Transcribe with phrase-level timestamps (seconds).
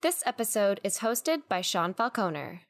[0.00, 2.60] This episode is hosted by Sean Falconer.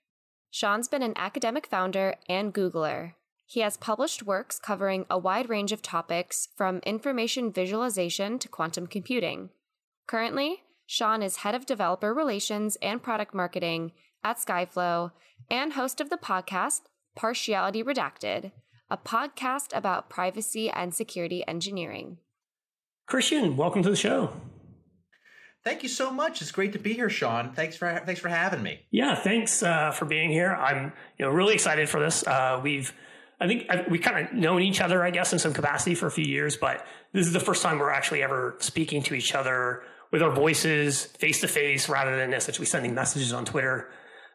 [0.50, 3.12] Sean's been an academic founder and Googler.
[3.44, 8.86] He has published works covering a wide range of topics from information visualization to quantum
[8.86, 9.50] computing.
[10.06, 13.92] Currently, Sean is head of developer relations and product marketing
[14.24, 15.12] at Skyflow
[15.50, 16.80] and host of the podcast
[17.14, 18.52] Partially Redacted,
[18.90, 22.16] a podcast about privacy and security engineering.
[23.06, 24.32] Christian, welcome to the show.
[25.64, 26.40] Thank you so much.
[26.40, 27.52] It's great to be here, Sean.
[27.52, 28.80] Thanks for thanks for having me.
[28.90, 30.52] Yeah, thanks uh, for being here.
[30.52, 32.26] I'm you know really excited for this.
[32.26, 32.92] Uh, we've
[33.40, 36.10] I think we kind of known each other, I guess, in some capacity for a
[36.10, 39.82] few years, but this is the first time we're actually ever speaking to each other
[40.10, 43.90] with our voices face to face rather than essentially sending messages on Twitter.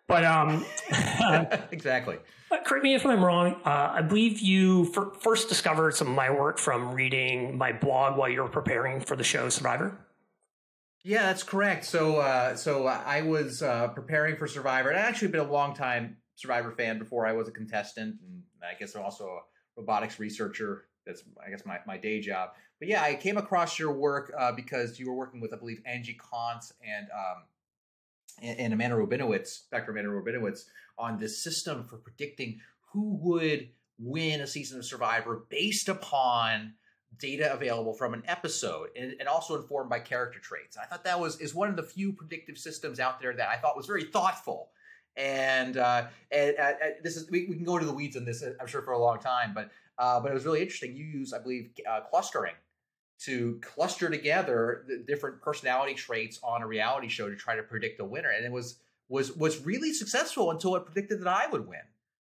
[0.07, 0.65] But um,
[1.71, 2.19] exactly.
[2.65, 3.55] Correct me if I'm wrong.
[3.65, 4.85] Uh, I believe you
[5.21, 9.15] first discovered some of my work from reading my blog while you were preparing for
[9.15, 9.97] the show Survivor.
[11.03, 11.83] Yeah, that's correct.
[11.83, 15.75] So, uh, so I was uh, preparing for Survivor, and I actually been a long
[15.75, 19.39] time Survivor fan before I was a contestant, and I guess I'm also a
[19.81, 20.85] robotics researcher.
[21.05, 22.51] That's I guess my, my day job.
[22.79, 25.81] But yeah, I came across your work uh, because you were working with I believe
[25.85, 27.43] Angie Kantz and um,
[28.41, 29.91] and, and Amanda Rabinowitz, Dr.
[29.91, 30.61] Amanda Rabinowitz,
[30.97, 32.61] on this system for predicting
[32.93, 36.73] who would win a season of Survivor based upon
[37.19, 40.77] data available from an episode and, and, also informed by character traits.
[40.77, 43.57] I thought that was is one of the few predictive systems out there that I
[43.57, 44.69] thought was very thoughtful.
[45.15, 48.25] And, uh, and uh, uh this is we, we, can go into the weeds on
[48.25, 50.95] this uh, I'm sure for a long time, but uh, but it was really interesting.
[50.95, 51.69] You use I believe
[52.09, 52.55] clustering
[53.21, 58.01] to cluster together the different personality traits on a reality show to try to predict
[58.01, 61.67] a winner, and it was was was really successful until it predicted that I would
[61.67, 61.81] win.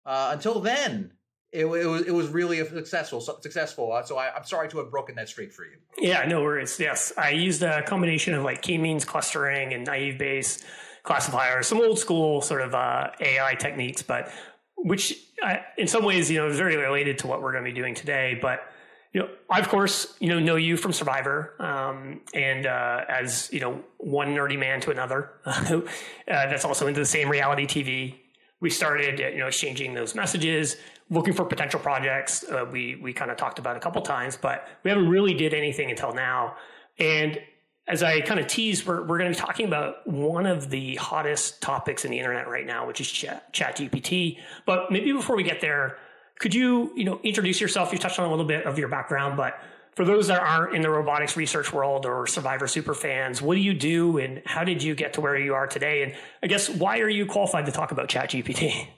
[0.04, 1.12] until then,
[1.54, 3.20] it, it, was it was really successful.
[3.20, 3.92] Successful.
[3.92, 5.76] Uh, so I, am sorry to have broken that streak for you.
[5.96, 6.80] Yeah, no worries.
[6.80, 10.64] Yes, I used a combination of like k-means clustering and naive Bayes
[11.04, 14.32] classifiers, some old school sort of uh, AI techniques, but
[14.76, 17.70] which I, in some ways you know is very related to what we're going to
[17.70, 18.36] be doing today.
[18.42, 18.60] But
[19.12, 23.48] you know, I of course you know know you from Survivor, um, and uh, as
[23.52, 25.82] you know, one nerdy man to another, uh,
[26.26, 28.23] that's also into the same reality TV.
[28.64, 30.76] We started you know exchanging those messages
[31.10, 32.44] looking for potential projects.
[32.50, 35.52] Uh, we we kind of talked about a couple times, but we haven't really did
[35.52, 36.56] anything until now.
[36.98, 37.38] And
[37.86, 40.94] as I kind of tease we're we're going to be talking about one of the
[40.94, 44.38] hottest topics in the internet right now, which is Chat, Chat GPT.
[44.64, 45.98] But maybe before we get there,
[46.38, 47.92] could you you know introduce yourself?
[47.92, 49.58] You touched on a little bit of your background, but
[49.94, 53.60] for those that aren't in the robotics research world or Survivor super fans, what do
[53.60, 56.02] you do and how did you get to where you are today?
[56.02, 58.88] And I guess why are you qualified to talk about ChatGPT?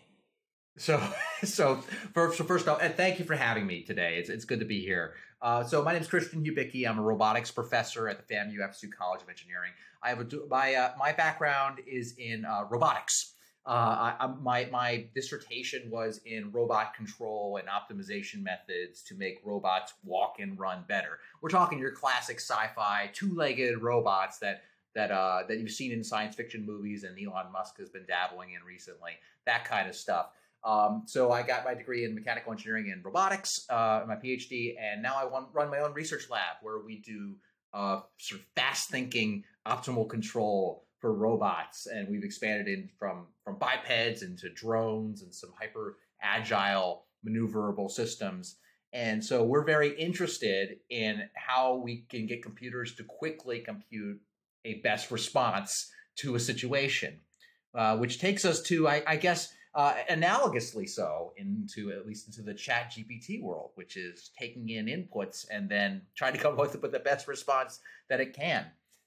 [0.78, 1.02] So,
[1.44, 1.76] so
[2.14, 4.16] first, so first off, and thank you for having me today.
[4.18, 5.14] It's, it's good to be here.
[5.42, 6.88] Uh, so my name is Christian Hubicki.
[6.88, 9.72] I'm a robotics professor at the FAMU FSU College of Engineering.
[10.02, 13.34] I have a, my uh, my background is in uh, robotics.
[13.66, 19.94] Uh, I, my my dissertation was in robot control and optimization methods to make robots
[20.04, 21.18] walk and run better.
[21.42, 24.62] We're talking your classic sci-fi two-legged robots that
[24.94, 28.52] that uh, that you've seen in science fiction movies and Elon Musk has been dabbling
[28.52, 29.12] in recently.
[29.46, 30.30] That kind of stuff.
[30.64, 35.00] Um, so I got my degree in mechanical engineering and robotics, uh, my PhD, and
[35.00, 37.36] now I want, run my own research lab where we do
[37.72, 43.58] uh, sort of fast thinking optimal control for robots, and we've expanded in from from
[43.58, 48.56] bipeds into drones and some hyper agile maneuverable systems.
[48.92, 54.20] And so we're very interested in how we can get computers to quickly compute
[54.64, 57.20] a best response to a situation,
[57.74, 62.40] uh, which takes us to, I, I guess, uh, analogously so into at least into
[62.40, 66.80] the chat gpt world which is taking in inputs and then trying to come up
[66.80, 68.64] with the best response that it can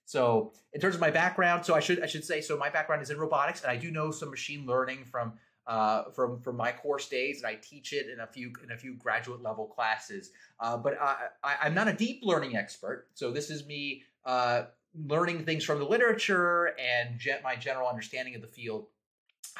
[0.09, 3.02] so in terms of my background so i should i should say so my background
[3.02, 5.34] is in robotics and i do know some machine learning from
[5.68, 8.78] uh, from from my course days, and I teach it in a few in a
[8.78, 10.31] few graduate level classes.
[10.59, 14.64] Uh, but I, I, am not a deep learning expert, so this is me uh,
[14.96, 18.88] learning things from the literature and ge- my general understanding of the field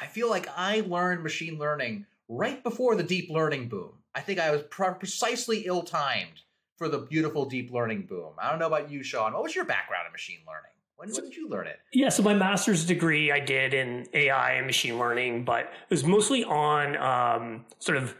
[0.00, 3.92] I feel like I learned machine learning right before the deep learning boom.
[4.14, 6.42] I think I was precisely ill timed
[6.80, 8.32] for the beautiful deep learning boom.
[8.42, 9.34] I don't know about you, Sean.
[9.34, 10.70] What was your background in machine learning?
[10.96, 11.78] When, when, did you learn it?
[11.92, 16.04] Yeah, so my master's degree I did in AI and machine learning, but it was
[16.04, 18.16] mostly on um, sort of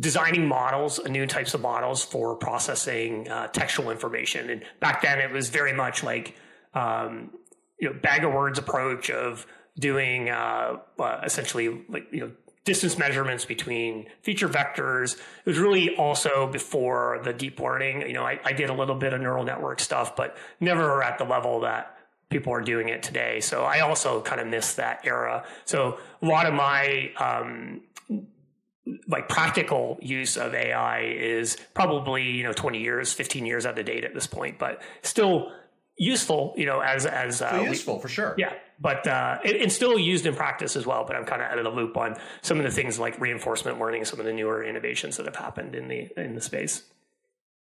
[0.00, 4.48] designing models, new types of models for processing uh, textual information.
[4.48, 6.36] And back then, it was very much like
[6.72, 7.32] um,
[7.78, 9.46] you know bag of words approach of
[9.78, 12.30] doing uh, uh, essentially like you know
[12.66, 15.14] distance measurements between feature vectors.
[15.14, 18.02] It was really also before the deep learning.
[18.02, 21.16] You know, I, I, did a little bit of neural network stuff, but never at
[21.16, 21.96] the level that
[22.28, 23.40] people are doing it today.
[23.40, 25.44] So I also kind of miss that era.
[25.64, 27.82] So a lot of my um,
[29.06, 33.86] like practical use of AI is probably you know 20 years, 15 years out of
[33.86, 35.52] date at this point, but still
[35.96, 36.52] useful.
[36.56, 38.34] You know, as as uh, useful we, for sure.
[38.36, 41.04] Yeah, but uh, it, it's still used in practice as well.
[41.06, 43.78] But I'm kind of out of the loop on some of the things like reinforcement
[43.78, 46.82] learning, some of the newer innovations that have happened in the in the space.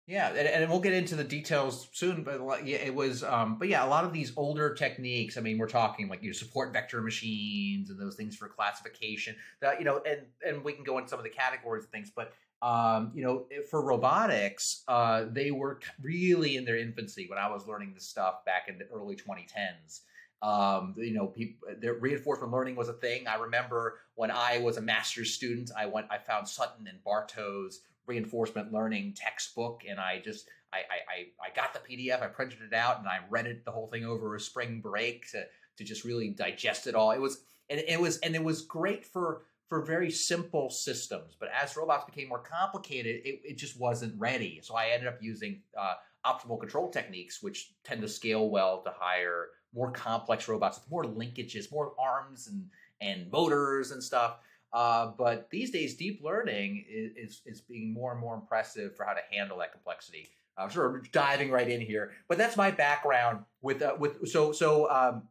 [0.07, 2.25] Yeah, and, and, we'll get into the details soon.
[2.25, 3.25] But yeah, it was.
[3.25, 5.39] Um, but yeah, a lot of these older techniques.
[5.39, 9.35] I mean, we're talking like you know, support vector machines and those things for classification.
[9.63, 12.13] That you know, and and we can go into some of the categories of things.
[12.15, 17.51] But um, you know, for robotics, uh, they were really in their infancy when I
[17.51, 20.01] was learning this stuff back in the early 2010s.
[20.45, 21.69] Um, you know, people,
[22.01, 23.27] reinforcement learning was a thing.
[23.27, 27.81] I remember when I was a master's student, I went, I found Sutton and Barto's
[28.07, 32.75] reinforcement learning textbook and I just I, I, I got the PDF, I printed it
[32.75, 35.45] out, and I read it the whole thing over a spring break to
[35.77, 37.11] to just really digest it all.
[37.13, 41.37] It was and it was and it was great for for very simple systems.
[41.39, 44.61] But as robots became more complicated, it, it just wasn't ready.
[44.63, 45.95] So I ended up using uh,
[46.27, 51.05] optimal control techniques, which tend to scale well to higher, more complex robots with more
[51.05, 52.67] linkages, more arms and
[53.01, 54.39] and motors and stuff.
[54.73, 59.05] Uh, but these days, deep learning is, is, is, being more and more impressive for
[59.05, 60.29] how to handle that complexity.
[60.59, 64.53] I'm sort of diving right in here, but that's my background with uh, with so
[64.53, 65.29] so um,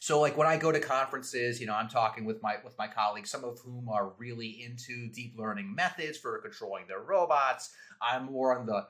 [0.00, 2.86] so like when I go to conferences, you know, I'm talking with my with my
[2.86, 7.74] colleagues, some of whom are really into deep learning methods for controlling their robots.
[8.00, 8.86] I'm more on the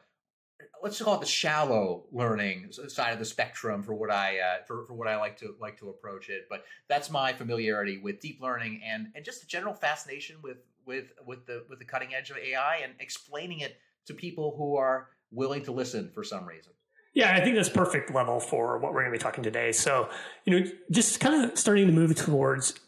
[0.82, 4.84] let's call it the shallow learning side of the spectrum for what I uh, for,
[4.84, 6.46] for what I like to like to approach it.
[6.48, 11.12] But that's my familiarity with deep learning and and just a general fascination with with
[11.26, 15.08] with the with the cutting edge of AI and explaining it to people who are
[15.30, 16.72] willing to listen for some reason.
[17.14, 19.72] Yeah, I think that's perfect level for what we're going to be talking today.
[19.72, 20.10] So,
[20.44, 22.78] you know, just kind of starting to move towards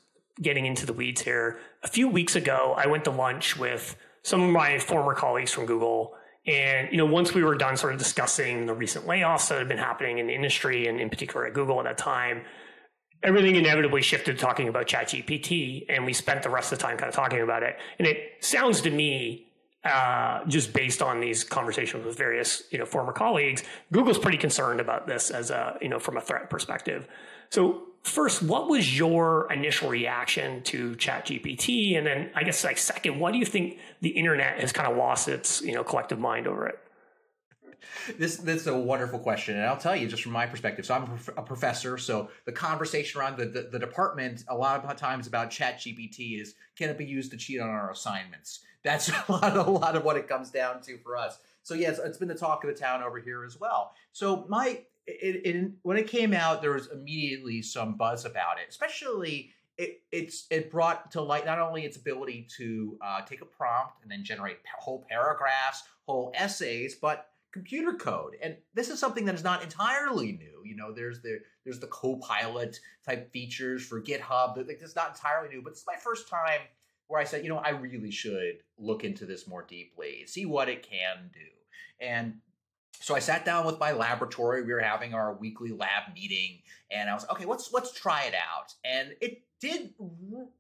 [0.42, 1.58] getting into the weeds here.
[1.82, 5.64] A few weeks ago, I went to lunch with some of my former colleagues from
[5.64, 6.14] Google
[6.48, 9.68] and you know, once we were done sort of discussing the recent layoffs that had
[9.68, 12.42] been happening in the industry and in particular at Google at that time,
[13.22, 16.96] everything inevitably shifted to talking about ChatGPT, and we spent the rest of the time
[16.96, 17.76] kind of talking about it.
[17.98, 19.46] And it sounds to me,
[19.84, 23.62] uh, just based on these conversations with various you know former colleagues,
[23.92, 27.06] Google's pretty concerned about this as a you know from a threat perspective.
[27.50, 31.96] So first, what was your initial reaction to ChatGPT?
[31.96, 34.96] And then I guess like second, why do you think the internet has kind of
[34.96, 36.78] lost its, you know, collective mind over it?
[38.18, 40.86] This is a wonderful question, and I'll tell you just from my perspective.
[40.86, 44.96] So I'm a professor, so the conversation around the, the, the department a lot of
[44.96, 48.60] times about ChatGPT is can it be used to cheat on our assignments?
[48.84, 51.38] That's a lot a lot of what it comes down to for us.
[51.62, 53.92] So yes, it's been the talk of the town over here as well.
[54.12, 58.66] So my it, it, when it came out, there was immediately some buzz about it,
[58.68, 63.46] especially it, it's it brought to light not only its ability to uh, take a
[63.46, 68.36] prompt and then generate whole paragraphs, whole essays, but computer code.
[68.42, 70.62] And this is something that is not entirely new.
[70.64, 74.56] You know, there's the there's the Copilot type features for GitHub.
[74.56, 76.60] Like, it's not entirely new, but it's my first time
[77.06, 80.68] where I said, you know, I really should look into this more deeply, see what
[80.68, 81.40] it can do.
[82.00, 82.34] And
[83.00, 84.62] so I sat down with my laboratory.
[84.62, 86.60] We were having our weekly lab meeting,
[86.90, 87.44] and I was okay.
[87.44, 88.74] Let's let's try it out.
[88.84, 89.94] And it did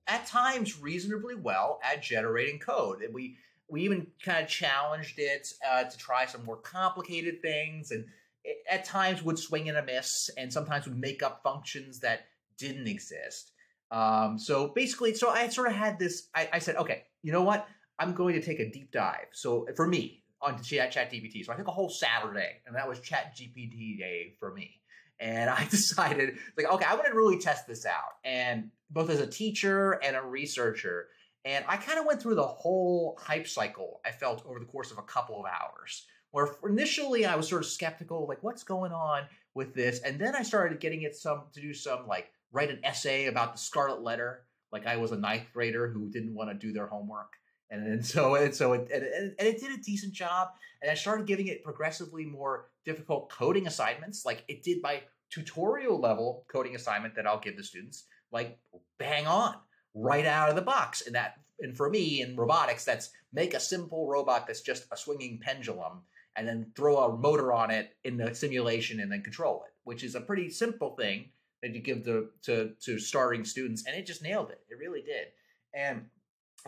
[0.06, 3.02] at times reasonably well at generating code.
[3.02, 3.36] And we
[3.68, 8.06] we even kind of challenged it uh, to try some more complicated things, and
[8.44, 12.26] it, at times would swing and a miss, and sometimes would make up functions that
[12.56, 13.52] didn't exist.
[13.90, 16.28] Um, so basically, so I sort of had this.
[16.34, 17.66] I, I said, okay, you know what?
[17.98, 19.26] I'm going to take a deep dive.
[19.32, 21.44] So for me, onto Chat GPT.
[21.44, 24.80] So I took a whole Saturday, and that was Chat GPT day for me.
[25.20, 28.16] And I decided, like, okay, I want to really test this out.
[28.24, 31.08] And both as a teacher and a researcher.
[31.44, 34.90] And I kind of went through the whole hype cycle I felt over the course
[34.90, 36.06] of a couple of hours.
[36.30, 39.22] Where initially I was sort of skeptical, like, what's going on
[39.54, 40.00] with this?
[40.00, 43.52] And then I started getting it some to do some like write an essay about
[43.52, 44.42] the Scarlet Letter,
[44.72, 47.32] like I was a ninth grader who didn't want to do their homework
[47.70, 50.48] and, and so and so it, and, and it did a decent job
[50.82, 56.00] and i started giving it progressively more difficult coding assignments like it did my tutorial
[56.00, 58.58] level coding assignment that i'll give the students like
[58.98, 59.54] bang on
[59.94, 61.02] right out of the box.
[61.06, 64.96] And that and for me in robotics that's make a simple robot that's just a
[64.96, 66.02] swinging pendulum
[66.36, 70.04] and then throw a motor on it in the simulation and then control it which
[70.04, 71.30] is a pretty simple thing
[71.62, 74.60] that you give to to, to starting students and it just nailed it.
[74.68, 75.28] It really did.
[75.74, 76.06] And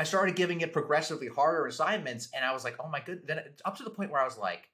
[0.00, 3.26] I started giving it progressively harder assignments, and I was like, oh my good.
[3.26, 4.68] Then up to the point where I was like,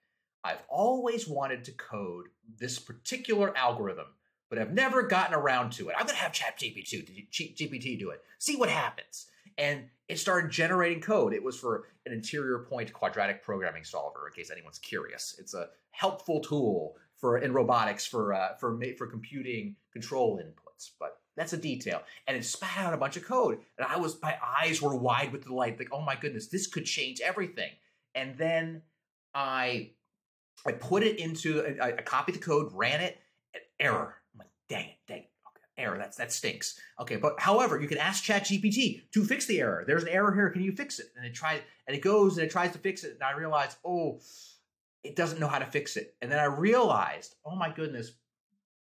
[0.45, 2.27] I've always wanted to code
[2.59, 4.07] this particular algorithm
[4.49, 5.97] but I've never gotten around to it.
[5.99, 8.23] I'm to have ChatGPT GPT do it.
[8.39, 9.27] See what happens.
[9.59, 11.33] And it started generating code.
[11.33, 15.35] It was for an interior point quadratic programming solver, in case anyone's curious.
[15.39, 20.91] It's a helpful tool for in robotics for uh, for for computing control inputs.
[21.01, 22.03] But that's a detail.
[22.27, 25.33] And it spat out a bunch of code, and I was my eyes were wide
[25.33, 25.79] with delight.
[25.79, 27.71] Like, oh my goodness, this could change everything.
[28.15, 28.83] And then
[29.35, 29.91] I
[30.67, 33.19] I put it into I, I copied the code, ran it,
[33.79, 34.17] error.
[34.35, 35.31] I'm like, dang it, dang it.
[35.79, 35.99] Error.
[35.99, 36.81] That's that stinks.
[36.99, 39.85] Okay, but however, you can ask ChatGPT to fix the error.
[39.87, 40.49] There's an error here.
[40.49, 41.09] Can you fix it?
[41.17, 43.13] And it tries, and it goes and it tries to fix it.
[43.13, 44.21] And I realized, oh,
[45.05, 46.15] it doesn't know how to fix it.
[46.23, 48.13] And then I realized, oh my goodness,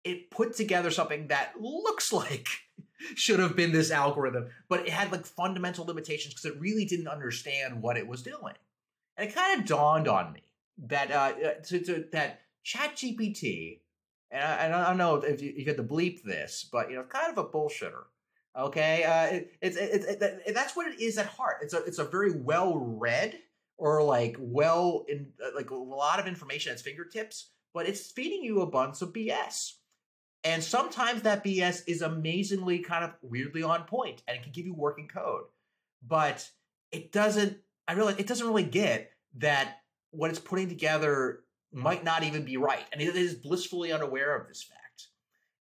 [0.05, 2.49] it put together something that looks like
[3.15, 7.09] should have been this algorithm, but it had like fundamental limitations because it really didn't
[7.09, 8.55] understand what it was doing.
[9.17, 10.43] And it kind of dawned on me
[10.87, 13.81] that uh, uh to, to, that ChatGPT,
[14.31, 16.97] and I, and I don't know if you, you had to bleep this, but you
[16.97, 18.05] know, kind of a bullshitter.
[18.59, 21.59] Okay, uh, it, it's it's it, it, that's what it is at heart.
[21.63, 23.39] It's a it's a very well read
[23.79, 28.11] or like well in uh, like a lot of information at its fingertips, but it's
[28.11, 29.75] feeding you a bunch of BS.
[30.43, 34.65] And sometimes that BS is amazingly kind of weirdly on point and it can give
[34.65, 35.45] you working code.
[36.07, 36.49] But
[36.93, 39.81] it doesn't, I realize it doesn't really get that
[40.11, 41.41] what it's putting together
[41.73, 42.85] might not even be right.
[42.93, 45.09] And it is blissfully unaware of this fact.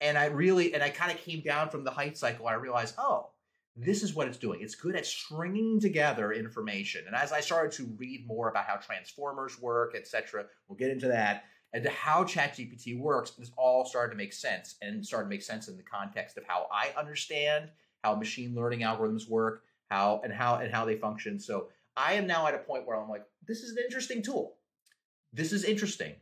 [0.01, 2.47] And I really, and I kind of came down from the hype cycle.
[2.47, 3.29] I realized, oh,
[3.75, 4.61] this is what it's doing.
[4.61, 7.05] It's good at stringing together information.
[7.07, 11.07] And as I started to read more about how transformers work, etc., we'll get into
[11.07, 15.29] that, and to how ChatGPT works, this all started to make sense and started to
[15.29, 17.69] make sense in the context of how I understand
[18.03, 21.39] how machine learning algorithms work, how and how and how they function.
[21.39, 24.55] So I am now at a point where I'm like, this is an interesting tool.
[25.33, 26.13] This is interesting.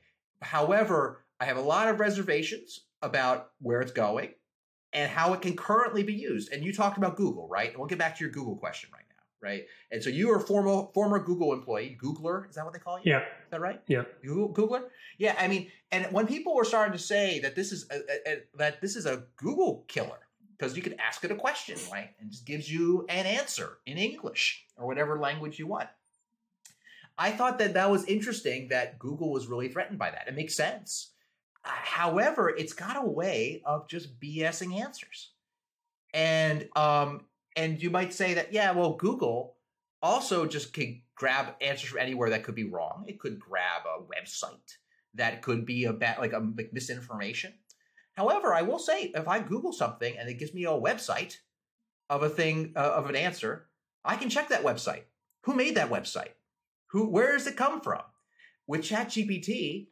[0.41, 4.29] However, I have a lot of reservations about where it's going
[4.93, 6.51] and how it can currently be used.
[6.51, 7.69] And you talked about Google, right?
[7.69, 9.10] And we'll get back to your Google question right now,
[9.41, 9.65] right?
[9.91, 12.97] And so you are a former former Google employee, Googler, is that what they call
[12.97, 13.11] you?
[13.11, 13.19] Yeah.
[13.19, 13.81] Is that right?
[13.87, 14.03] Yeah.
[14.23, 14.83] Google, Googler?
[15.17, 18.33] Yeah, I mean, and when people were starting to say that this is a, a,
[18.33, 20.19] a, that this is a Google killer,
[20.57, 22.09] because you can ask it a question, right?
[22.19, 25.89] And just gives you an answer in English or whatever language you want.
[27.17, 30.27] I thought that that was interesting that Google was really threatened by that.
[30.27, 31.11] It makes sense.
[31.63, 35.31] Uh, however, it's got a way of just BSing answers.
[36.13, 37.21] And um
[37.55, 39.55] and you might say that yeah, well Google
[40.01, 43.05] also just can grab answers from anywhere that could be wrong.
[43.07, 44.77] It could grab a website
[45.15, 47.53] that could be a bad like a like misinformation.
[48.13, 51.37] However, I will say if I Google something and it gives me a website
[52.09, 53.67] of a thing uh, of an answer,
[54.03, 55.03] I can check that website.
[55.43, 56.33] Who made that website?
[56.87, 58.01] Who where does it come from?
[58.67, 59.87] With ChatGPT,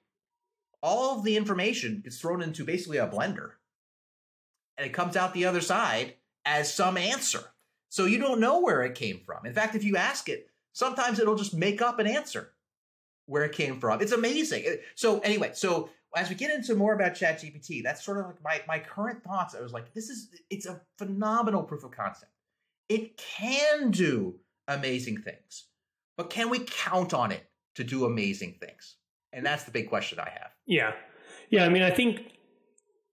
[0.81, 3.51] all of the information gets thrown into basically a blender
[4.77, 6.15] and it comes out the other side
[6.50, 7.44] as some answer.
[7.89, 9.46] So you don't know where it came from.
[9.46, 12.51] In fact, if you ask it, sometimes it'll just make up an answer
[13.27, 14.01] where it came from.
[14.01, 14.65] It's amazing.
[14.96, 18.62] So anyway, so as we get into more about ChatGPT, that's sort of like my,
[18.68, 19.56] my current thoughts.
[19.56, 22.32] I was like, this is it's a phenomenal proof of concept.
[22.89, 25.68] It can do amazing things,
[26.18, 28.96] but can we count on it to do amazing things?
[29.32, 30.50] And that's the big question I have.
[30.65, 30.94] Yeah.
[31.51, 31.65] Yeah.
[31.65, 32.38] I mean, I think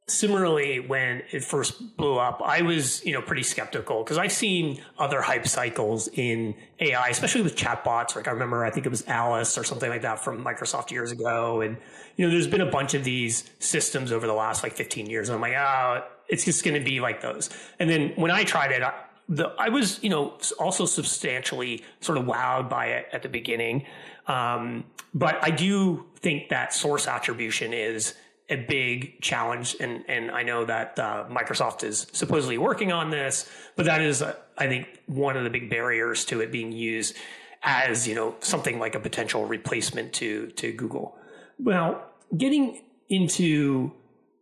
[0.09, 4.81] similarly when it first blew up i was you know pretty skeptical because i've seen
[4.99, 8.15] other hype cycles in ai especially with chatbots.
[8.15, 11.11] Like i remember i think it was alice or something like that from microsoft years
[11.11, 11.61] ago.
[11.61, 11.77] And
[12.17, 15.29] you know there's been a bunch of these systems over the last like 15 years.
[15.29, 17.51] And i'm like oh it's just going to be like those.
[17.81, 18.95] And then when i tried it I,
[19.29, 23.85] the, I was, you know, also substantially sort of wowed by it at the beginning.
[24.29, 24.85] Um,
[25.15, 28.15] but I do think that source attribution is
[28.49, 33.51] a big challenge, and and I know that uh, Microsoft is supposedly working on this,
[33.75, 37.17] but that is, uh, I think, one of the big barriers to it being used
[37.63, 41.17] as you know something like a potential replacement to to Google.
[41.59, 42.03] Well,
[42.37, 43.93] getting into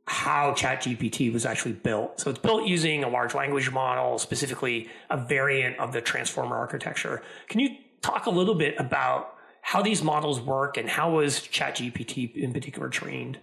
[0.06, 2.20] how ChatGPT was actually built.
[2.20, 7.22] So it's built using a large language model, specifically a variant of the transformer architecture.
[7.48, 7.70] Can you
[8.02, 12.90] talk a little bit about how these models work and how was ChatGPT in particular
[12.90, 13.38] trained?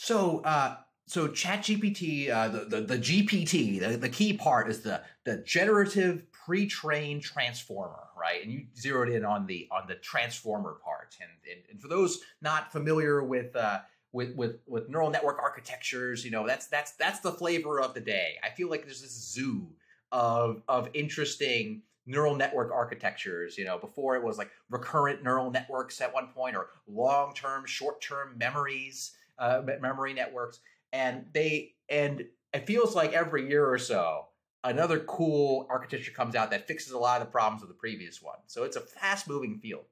[0.00, 0.76] So, uh,
[1.06, 6.30] so ChatGPT, uh, the, the the GPT, the, the key part is the the generative
[6.30, 8.40] pre-trained transformer, right?
[8.40, 11.16] And you zeroed in on the on the transformer part.
[11.20, 13.80] And and, and for those not familiar with uh,
[14.12, 18.00] with with with neural network architectures, you know that's that's that's the flavor of the
[18.00, 18.36] day.
[18.44, 19.66] I feel like there's this zoo
[20.12, 23.58] of of interesting neural network architectures.
[23.58, 27.66] You know, before it was like recurrent neural networks at one point, or long term,
[27.66, 30.60] short term memories uh, memory networks.
[30.92, 34.28] and they and it feels like every year or so
[34.64, 38.20] another cool architecture comes out that fixes a lot of the problems of the previous
[38.22, 38.38] one.
[38.46, 39.84] So it's a fast moving field.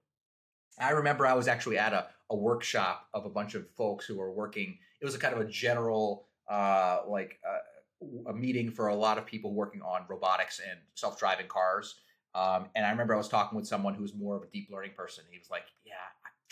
[0.78, 4.16] I remember I was actually at a, a workshop of a bunch of folks who
[4.16, 4.76] were working.
[5.00, 9.16] It was a kind of a general, uh, like uh, a meeting for a lot
[9.16, 12.00] of people working on robotics and self driving cars.
[12.34, 14.68] Um, and I remember I was talking with someone who was more of a deep
[14.70, 15.24] learning person.
[15.30, 15.75] He was like, "Yeah,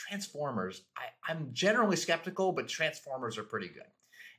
[0.09, 0.83] Transformers.
[0.97, 3.83] I, I'm generally skeptical, but Transformers are pretty good."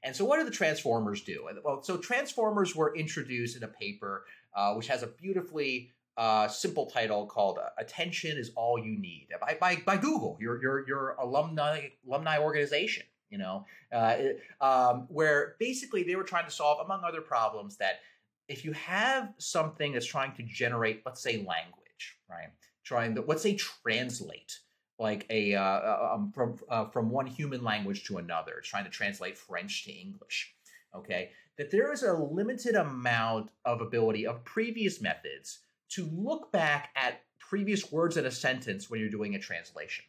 [0.03, 1.47] And so, what do the Transformers do?
[1.63, 6.85] Well, so Transformers were introduced in a paper uh, which has a beautifully uh, simple
[6.85, 11.09] title called uh, "Attention is All You Need" by by, by Google, your your your
[11.19, 13.05] alumni alumni organization.
[13.29, 14.17] You know, uh,
[14.61, 17.99] um, where basically they were trying to solve, among other problems, that
[18.47, 22.49] if you have something that's trying to generate, let's say, language, right?
[22.83, 24.59] Trying to let's say translate
[24.99, 28.85] like a uh, uh, um, from uh, from one human language to another, it's trying
[28.85, 30.53] to translate French to English.
[30.95, 35.59] Okay, that there is a limited amount of ability of previous methods
[35.89, 40.05] to look back at previous words in a sentence when you're doing a translation.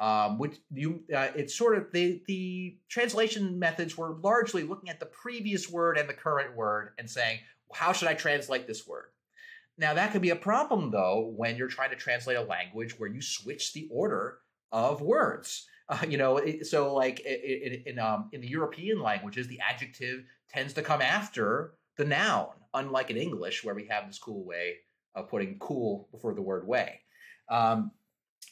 [0.00, 4.98] Um, which you, uh, it's sort of the the translation methods were largely looking at
[4.98, 7.38] the previous word and the current word and saying,
[7.72, 9.06] how should I translate this word?
[9.76, 13.10] Now, that could be a problem, though, when you're trying to translate a language where
[13.10, 14.38] you switch the order
[14.72, 15.66] of words.
[15.86, 20.24] Uh, you know, it, so like in, in, um, in the European languages, the adjective
[20.48, 24.76] tends to come after the noun, unlike in English, where we have this cool way
[25.14, 27.00] of putting cool before the word way.
[27.50, 27.90] Um,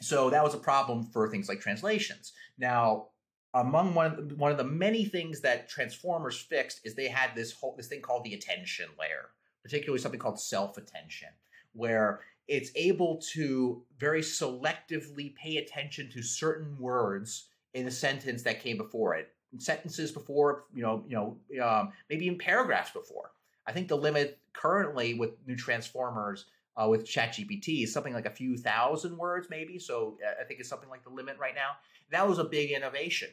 [0.02, 2.34] so that was a problem for things like translations.
[2.58, 3.06] Now,
[3.54, 7.34] among one of the, one of the many things that transformers fixed is they had
[7.34, 9.30] this whole this thing called the attention layer
[9.62, 11.28] particularly something called self attention,
[11.72, 18.60] where it's able to very selectively pay attention to certain words in a sentence that
[18.60, 19.28] came before it,
[19.58, 23.30] sentences before, you know, you know, um, maybe in paragraphs before.
[23.66, 28.30] I think the limit currently with new transformers uh, with ChatGPT is something like a
[28.30, 29.78] few thousand words, maybe.
[29.78, 31.72] So uh, I think it's something like the limit right now.
[32.10, 33.28] That was a big innovation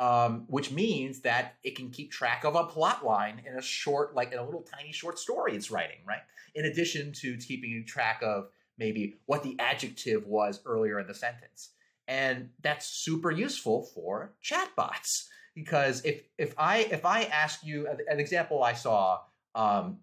[0.00, 4.14] um, which means that it can keep track of a plot line in a short,
[4.14, 6.22] like in a little tiny short story it's writing, right?
[6.54, 11.72] In addition to keeping track of maybe what the adjective was earlier in the sentence.
[12.08, 18.18] And that's super useful for chatbots because if if I if I ask you an
[18.18, 19.20] example I saw
[19.54, 19.98] um,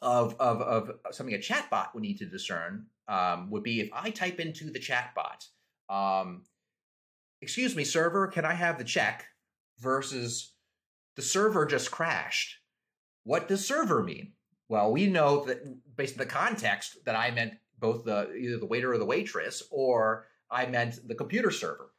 [0.00, 4.10] of, of of something a chatbot would need to discern um, would be if I
[4.10, 5.46] type into the chatbot.
[5.88, 6.42] Um,
[7.40, 9.26] excuse me, server, can I have the check?
[9.78, 10.52] Versus
[11.16, 12.56] the server just crashed.
[13.24, 14.32] What does server mean?
[14.68, 15.58] Well, we know that
[15.96, 19.62] based on the context that I meant both the either the waiter or the waitress,
[19.70, 21.90] or I meant the computer server.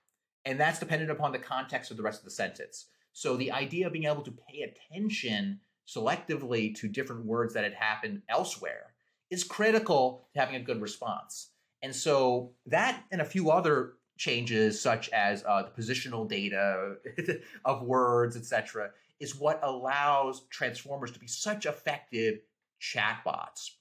[0.45, 2.87] And that's dependent upon the context of the rest of the sentence.
[3.13, 7.73] So the idea of being able to pay attention selectively to different words that had
[7.73, 8.93] happened elsewhere
[9.29, 11.51] is critical to having a good response.
[11.81, 16.95] And so that and a few other changes such as uh, the positional data
[17.65, 22.39] of words, etc., is what allows transformers to be such effective
[22.81, 23.71] chatbots.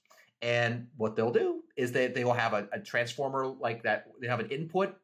[0.41, 4.07] And what they'll do is that they will have a, a transformer like that.
[4.21, 4.95] They have an input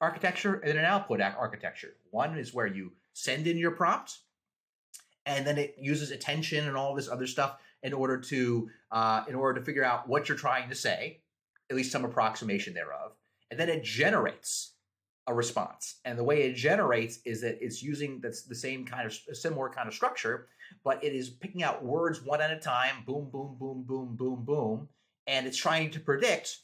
[0.00, 1.94] architecture and an output architecture.
[2.10, 4.18] One is where you send in your prompt,
[5.24, 9.34] and then it uses attention and all this other stuff in order to uh, in
[9.34, 11.20] order to figure out what you're trying to say,
[11.70, 13.12] at least some approximation thereof,
[13.50, 14.72] and then it generates
[15.26, 15.96] a response.
[16.04, 19.68] And the way it generates is that it's using that's the same kind of similar
[19.68, 20.46] kind of structure,
[20.84, 24.44] but it is picking out words one at a time, boom, boom, boom, boom, boom,
[24.44, 24.88] boom,
[25.26, 26.58] and it's trying to predict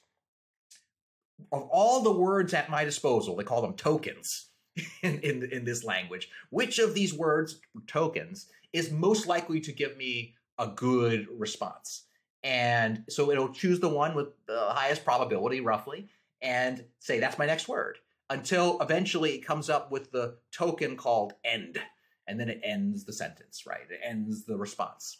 [1.50, 3.34] of all the words at my disposal.
[3.34, 4.46] They call them tokens
[5.02, 6.28] in in, in this language.
[6.50, 12.04] Which of these words tokens is most likely to give me a good response?
[12.44, 16.08] And so it'll choose the one with the highest probability, roughly,
[16.40, 17.98] and say that's my next word
[18.32, 21.78] until eventually it comes up with the token called end.
[22.26, 23.90] And then it ends the sentence, right?
[23.90, 25.18] It ends the response.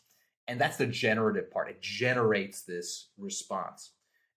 [0.49, 1.69] And that's the generative part.
[1.69, 3.91] It generates this response.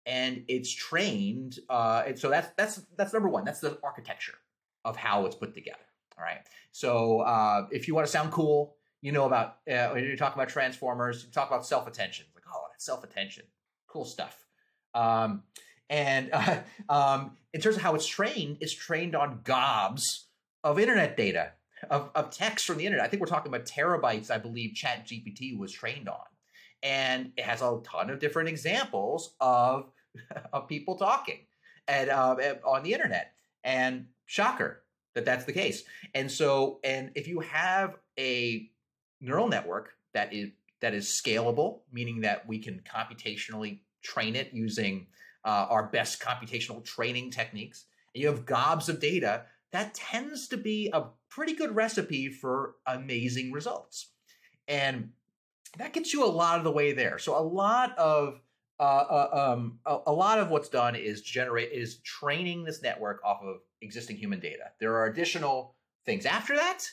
[0.07, 1.59] And it's trained.
[1.69, 3.45] Uh, and so that's that's that's number one.
[3.45, 4.35] That's the architecture
[4.85, 5.79] of how it's put together.
[6.19, 6.41] All right.
[6.73, 10.35] So uh, if you want to sound cool, you know about uh, when you talk
[10.35, 12.27] about transformers, you talk about self attention.
[12.35, 13.45] Like, oh, that's self attention.
[13.87, 14.45] Cool stuff.
[14.95, 15.43] Um,
[15.91, 20.27] and uh, um, in terms of how it's trained, it's trained on gobs
[20.63, 21.53] of internet data,
[21.91, 23.05] of, of text from the internet.
[23.05, 26.25] I think we're talking about terabytes, I believe Chat GPT was trained on.
[26.83, 29.91] And it has a ton of different examples of,
[30.53, 31.41] of people talking
[31.89, 33.33] and uh, on the internet.
[33.63, 34.83] And shocker
[35.15, 35.85] that that's the case.
[36.15, 38.69] And so, and if you have a
[39.21, 45.07] neural network that is that is scalable, meaning that we can computationally train it using
[45.45, 47.87] uh, our best computational training techniques.
[48.15, 49.45] And you have gobs of data.
[49.73, 54.11] That tends to be a pretty good recipe for amazing results,
[54.69, 55.11] and
[55.79, 57.19] that gets you a lot of the way there.
[57.19, 58.41] So a lot of
[58.81, 63.21] uh, uh, um, a, a, lot of what's done is generate is training this network
[63.25, 64.65] off of existing human data.
[64.81, 66.85] There are additional things after that.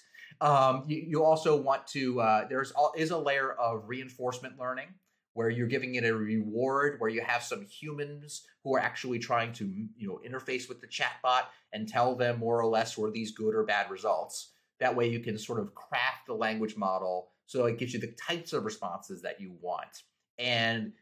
[0.41, 4.87] Um, you, you, also want to uh, there's is a layer of reinforcement learning
[5.34, 9.54] where you're giving it a reward where you have some humans who are actually trying
[9.54, 13.32] to you know interface with the chatbot and tell them more or less were these
[13.32, 14.52] good or bad results.
[14.80, 18.15] That way you can sort of craft the language model so it gives you the
[18.28, 20.04] types of responses that you want.
[20.39, 20.94] And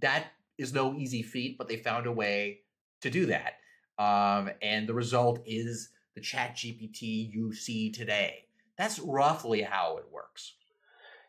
[0.00, 2.60] that is no easy feat, but they found a way
[3.02, 3.54] to do that.
[3.98, 8.44] Um, and the result is the chat GPT you see today.
[8.76, 10.54] That's roughly how it works.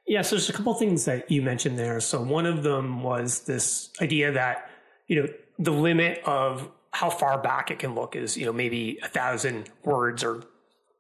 [0.08, 2.00] Yeah, so there's a couple things that you mentioned there.
[2.00, 4.70] So one of them was this idea that,
[5.08, 8.98] you know, the limit of how far back it can look is, you know, maybe
[9.04, 10.44] a thousand words or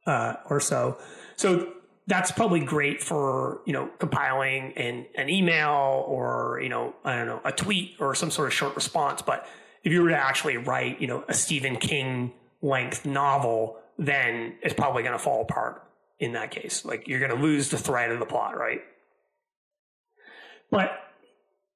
[0.05, 0.99] uh, or so.
[1.35, 1.73] So
[2.09, 7.27] that's probably great for you know compiling an, an email or you know I don't
[7.27, 9.21] know a tweet or some sort of short response.
[9.21, 9.47] But
[9.83, 14.73] if you were to actually write you know a Stephen King length novel, then it's
[14.73, 15.83] probably going to fall apart
[16.19, 16.83] in that case.
[16.83, 18.81] Like you're going to lose the thread of the plot, right?
[20.71, 20.91] But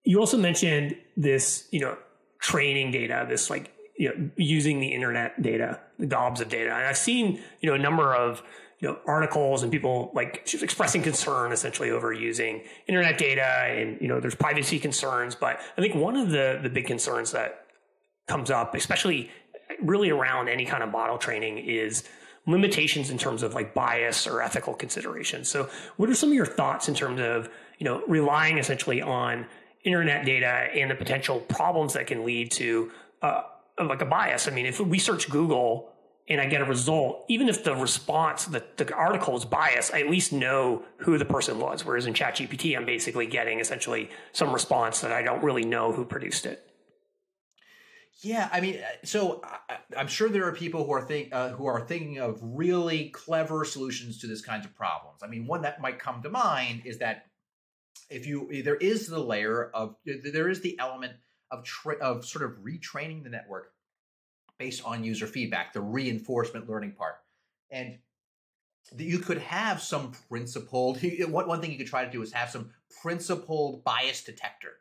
[0.03, 1.97] you also mentioned this you know
[2.39, 6.85] training data, this like you know using the internet data, the gobs of data, and
[6.85, 8.43] I've seen you know a number of
[8.83, 14.09] you know, articles and people like expressing concern essentially over using internet data and, you
[14.09, 15.35] know, there's privacy concerns.
[15.35, 17.65] But I think one of the, the big concerns that
[18.27, 19.31] comes up, especially
[19.81, 22.03] really around any kind of model training is
[22.45, 25.47] limitations in terms of like bias or ethical considerations.
[25.47, 27.49] So what are some of your thoughts in terms of,
[27.83, 29.45] you know, relying essentially on
[29.83, 32.89] internet data and the potential problems that can lead to
[33.21, 33.41] uh,
[33.77, 34.47] like a bias?
[34.47, 35.91] I mean, if we search Google
[36.29, 39.99] and I get a result, even if the response, the, the article is biased, I
[39.99, 41.83] at least know who the person was.
[41.83, 46.05] Whereas in ChatGPT, I'm basically getting essentially some response that I don't really know who
[46.05, 46.65] produced it.
[48.21, 51.65] Yeah, I mean, so I, am sure there are people who are think uh, who
[51.65, 55.19] are thinking of really clever solutions to this kinds of problems.
[55.21, 57.25] I mean, one that might come to mind is that
[58.09, 61.13] if you eh, there is the layer of eh, there is the element
[61.51, 63.73] of tra- of sort of retraining the network
[64.57, 67.15] based on user feedback, the reinforcement learning part.
[67.71, 67.97] And
[68.91, 72.31] that you could have some principled, eh, one thing you could try to do is
[72.33, 74.73] have some principled bias detector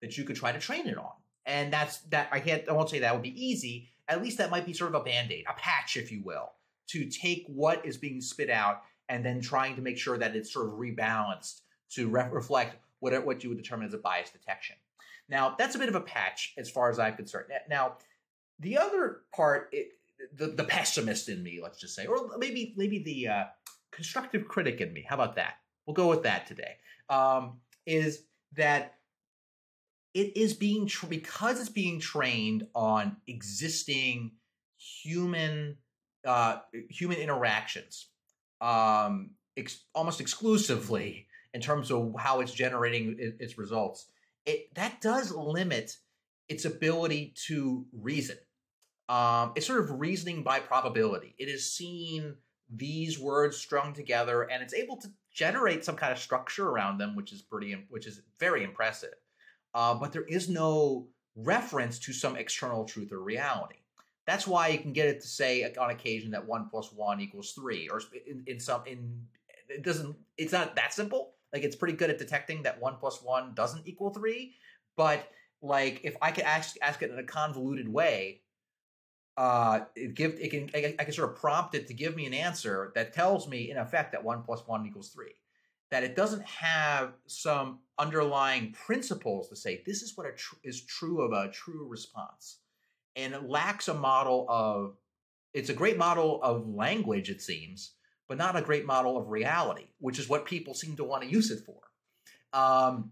[0.00, 1.12] that you could try to train it on.
[1.46, 3.88] And that's that I can't I won't say that would be easy.
[4.08, 6.50] At least that might be sort of a band-aid, a patch, if you will,
[6.88, 10.52] to take what is being spit out and then trying to make sure that it's
[10.52, 11.60] sort of rebalanced
[11.94, 14.76] to re- reflect what, what you would determine as a bias detection.
[15.28, 17.46] Now, that's a bit of a patch as far as I'm concerned.
[17.68, 17.96] Now,
[18.58, 19.92] the other part, it,
[20.36, 23.44] the the pessimist in me, let's just say, or maybe maybe the uh,
[23.90, 25.04] constructive critic in me.
[25.08, 25.54] How about that?
[25.86, 26.76] We'll go with that today.
[27.08, 28.24] Um, is
[28.56, 28.94] that
[30.14, 34.32] it is being tra- because it's being trained on existing
[34.76, 35.78] human
[36.24, 38.06] uh, human interactions,
[38.60, 44.06] um, ex- almost exclusively in terms of how it's generating its results.
[44.46, 45.96] It that does limit
[46.48, 48.36] its ability to reason.
[49.08, 51.34] Um, it's sort of reasoning by probability.
[51.38, 52.36] It is seeing
[52.74, 57.14] these words strung together, and it's able to generate some kind of structure around them,
[57.14, 59.14] which is pretty, which is very impressive.
[59.74, 63.76] Uh, but there is no reference to some external truth or reality.
[64.26, 67.52] That's why you can get it to say on occasion that one plus one equals
[67.52, 69.26] three, or in, in some in
[69.68, 70.16] it doesn't.
[70.36, 71.34] It's not that simple.
[71.52, 74.54] Like it's pretty good at detecting that one plus one doesn't equal three,
[74.96, 75.28] but
[75.60, 78.40] like if I could ask ask it in a convoluted way,
[79.36, 82.26] uh, it give it can I, I, can sort of prompt it to give me
[82.26, 85.34] an answer that tells me in effect that one plus one equals three.
[85.90, 91.20] That it doesn't have some underlying principles to say this is what tr- is true
[91.20, 92.58] of a true response,
[93.14, 94.96] and it lacks a model of.
[95.54, 97.92] It's a great model of language, it seems,
[98.32, 101.28] but not a great model of reality, which is what people seem to want to
[101.28, 101.76] use it for.
[102.58, 103.10] Um,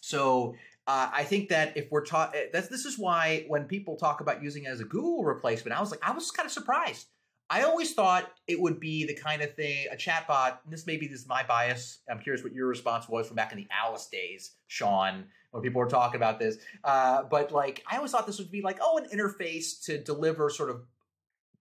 [0.00, 0.56] so
[0.88, 4.42] uh, I think that if we're talking, eh, this is why when people talk about
[4.42, 7.06] using it as a Google replacement, I was like, I was kind of surprised.
[7.48, 10.56] I always thought it would be the kind of thing, a chatbot.
[10.68, 12.00] this maybe this is my bias.
[12.10, 15.78] I'm curious what your response was from back in the Alice days, Sean, when people
[15.78, 16.56] were talking about this.
[16.82, 20.50] Uh, but like, I always thought this would be like, oh, an interface to deliver
[20.50, 20.82] sort of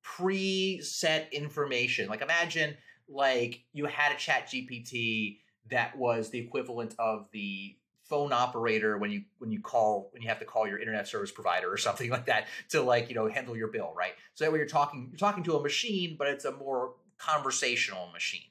[0.04, 2.10] preset information.
[2.10, 2.76] Like, imagine
[3.10, 5.40] like you had a Chat GPT
[5.70, 10.30] that was the equivalent of the phone operator when you when you call when you
[10.30, 13.28] have to call your internet service provider or something like that to like you know
[13.28, 14.14] handle your bill right?
[14.34, 18.10] So that way you're talking you're talking to a machine but it's a more conversational
[18.12, 18.42] machine.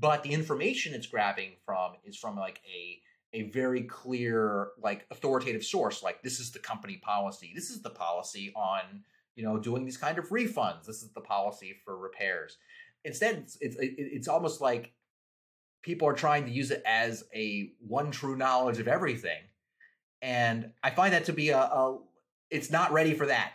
[0.00, 3.00] But the information it's grabbing from is from like a
[3.34, 7.90] a very clear like authoritative source like this is the company policy this is the
[7.90, 9.02] policy on
[9.34, 12.56] you know doing these kind of refunds this is the policy for repairs
[13.08, 14.92] instead it's it's, it's almost like
[15.82, 19.40] people are trying to use it as a one true knowledge of everything
[20.22, 21.98] and i find that to be a, a
[22.50, 23.52] it's not ready for that.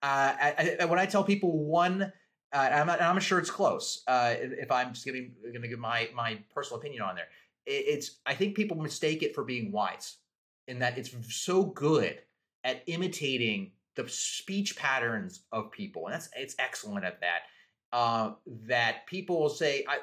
[0.00, 2.12] Uh, I, I, when i tell people one
[2.52, 6.08] uh, I'm, I'm sure it's close uh, if i'm just giving going to give my
[6.14, 7.28] my personal opinion on there
[7.66, 10.16] it, it's i think people mistake it for being wise
[10.66, 12.18] in that it's so good
[12.64, 17.40] at imitating the speech patterns of people and that's it's excellent at that
[17.92, 18.32] uh,
[18.66, 19.98] that people will say I,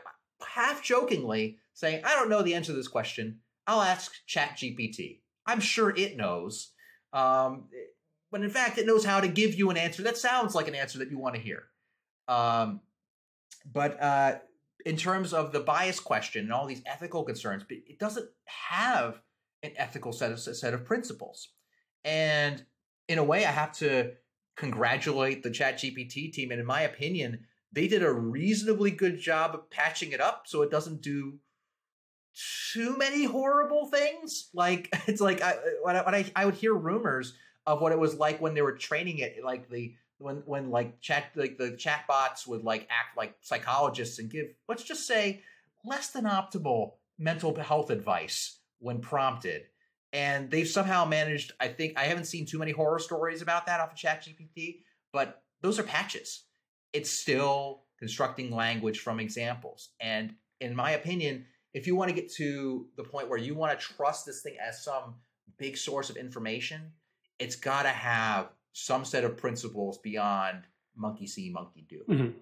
[0.45, 3.39] half jokingly saying, I don't know the answer to this question.
[3.67, 5.19] I'll ask ChatGPT.
[5.45, 6.71] I'm sure it knows.
[7.13, 7.65] Um,
[8.31, 10.75] but in fact, it knows how to give you an answer that sounds like an
[10.75, 11.63] answer that you want to hear.
[12.27, 12.81] Um,
[13.71, 14.35] but uh,
[14.85, 19.21] in terms of the bias question and all these ethical concerns, it doesn't have
[19.63, 21.49] an ethical set of set of principles.
[22.03, 22.63] And
[23.07, 24.13] in a way, I have to
[24.57, 26.51] congratulate the ChatGPT team.
[26.51, 30.61] And in my opinion, they did a reasonably good job of patching it up so
[30.61, 31.37] it doesn't do
[32.73, 34.49] too many horrible things.
[34.53, 37.33] Like it's like I when I, when I, I would hear rumors
[37.67, 41.01] of what it was like when they were training it, like the when when like
[41.01, 45.43] chat like the chatbots would like act like psychologists and give let's just say
[45.83, 49.63] less than optimal mental health advice when prompted.
[50.13, 53.81] And they've somehow managed, I think I haven't seen too many horror stories about that
[53.81, 56.44] off of ChatGPT, but those are patches
[56.95, 59.89] it's still constructing language from examples.
[59.99, 63.77] And in my opinion, if you want to get to the point where you want
[63.77, 65.15] to trust this thing as some
[65.57, 66.93] big source of information,
[67.37, 70.63] it's got to have some set of principles beyond
[70.95, 71.99] monkey see, monkey do.
[72.09, 72.37] Mm-hmm.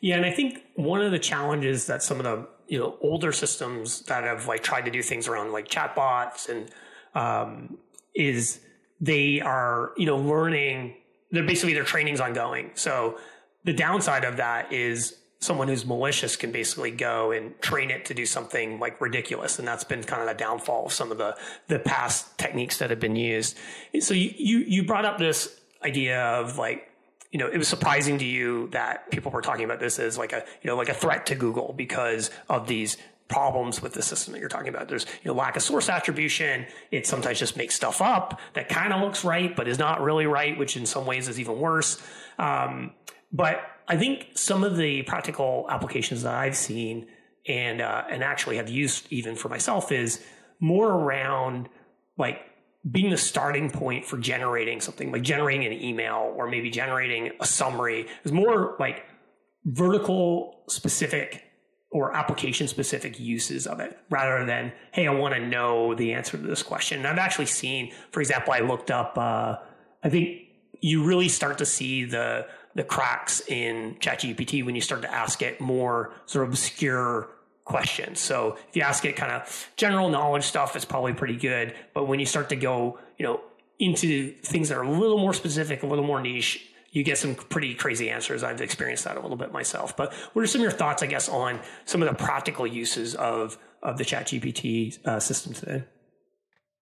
[0.00, 3.32] Yeah, and I think one of the challenges that some of the you know older
[3.32, 6.70] systems that have like tried to do things around like chatbots and
[7.14, 7.78] um,
[8.14, 8.60] is
[9.00, 10.96] they are you know learning.
[11.30, 12.70] They're basically their training's ongoing.
[12.74, 13.18] So
[13.66, 18.14] the downside of that is someone who's malicious can basically go and train it to
[18.14, 21.36] do something like ridiculous and that's been kind of the downfall of some of the
[21.68, 23.56] the past techniques that have been used
[24.00, 26.90] so you you, you brought up this idea of like
[27.32, 30.32] you know, it was surprising to you that people were talking about this as like
[30.32, 32.96] a, you know, like a threat to Google because of these
[33.28, 34.88] problems with the system that you're talking about.
[34.88, 36.66] There's you know lack of source attribution.
[36.90, 40.26] It sometimes just makes stuff up that kind of looks right but is not really
[40.26, 42.00] right, which in some ways is even worse.
[42.38, 42.92] Um,
[43.36, 47.06] but I think some of the practical applications that I've seen
[47.46, 50.20] and uh, and actually have used even for myself is
[50.58, 51.68] more around
[52.18, 52.40] like
[52.90, 57.46] being the starting point for generating something like generating an email or maybe generating a
[57.46, 59.04] summary is more like
[59.64, 61.42] vertical specific
[61.90, 66.36] or application specific uses of it rather than hey i want to know the answer
[66.36, 66.98] to this question.
[66.98, 69.56] And i've actually seen for example i looked up uh,
[70.02, 70.42] i think
[70.80, 75.40] you really start to see the the cracks in ChatGPT when you start to ask
[75.40, 77.30] it more sort of obscure
[77.64, 78.20] questions.
[78.20, 81.74] So if you ask it kind of general knowledge stuff, it's probably pretty good.
[81.94, 83.40] But when you start to go, you know,
[83.78, 87.34] into things that are a little more specific, a little more niche, you get some
[87.34, 88.42] pretty crazy answers.
[88.42, 89.96] I've experienced that a little bit myself.
[89.96, 93.14] But what are some of your thoughts, I guess, on some of the practical uses
[93.14, 95.84] of of the ChatGPT uh, system today?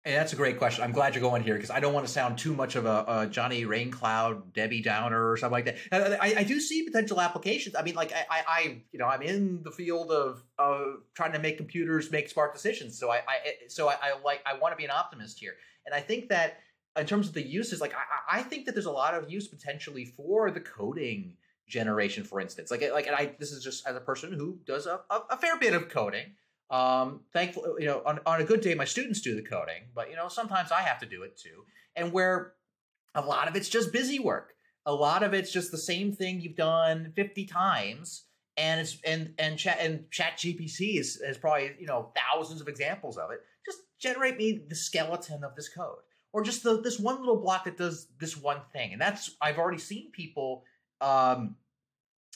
[0.04, 0.84] Hey, that's a great question.
[0.84, 3.04] I'm glad you're going here because I don't want to sound too much of a,
[3.08, 5.76] a Johnny Raincloud, Debbie Downer, or something like that.
[5.90, 7.74] Uh, uh I, I, do see potential applications.
[7.74, 11.40] I mean, like I, I, you know, I'm in the field of of trying to
[11.40, 12.98] make computers make smart decisions.
[12.98, 15.56] So I, I eh, so I, I like I want to be an optimist here,
[15.84, 16.60] and I think that
[16.96, 19.48] in terms of the uses, like I, I think that there's a lot of use
[19.48, 21.34] potentially for the coding
[21.66, 22.70] generation, for instance.
[22.70, 25.20] Like eh, like, and I this is just as a person who does a, a,
[25.30, 26.34] a fair bit of coding.
[26.70, 30.10] Um, thankful, you know, on, on a good day, my students do the coding, but
[30.10, 31.64] you know, sometimes I have to do it too.
[31.96, 32.52] And where
[33.14, 34.54] a lot of it's just busy work.
[34.86, 38.24] A lot of it's just the same thing you've done 50 times.
[38.56, 42.66] And it's and and chat and chat GPT is has probably, you know, thousands of
[42.66, 43.40] examples of it.
[43.64, 45.98] Just generate me the skeleton of this code.
[46.32, 48.92] Or just the, this one little block that does this one thing.
[48.92, 50.64] And that's I've already seen people
[51.00, 51.56] um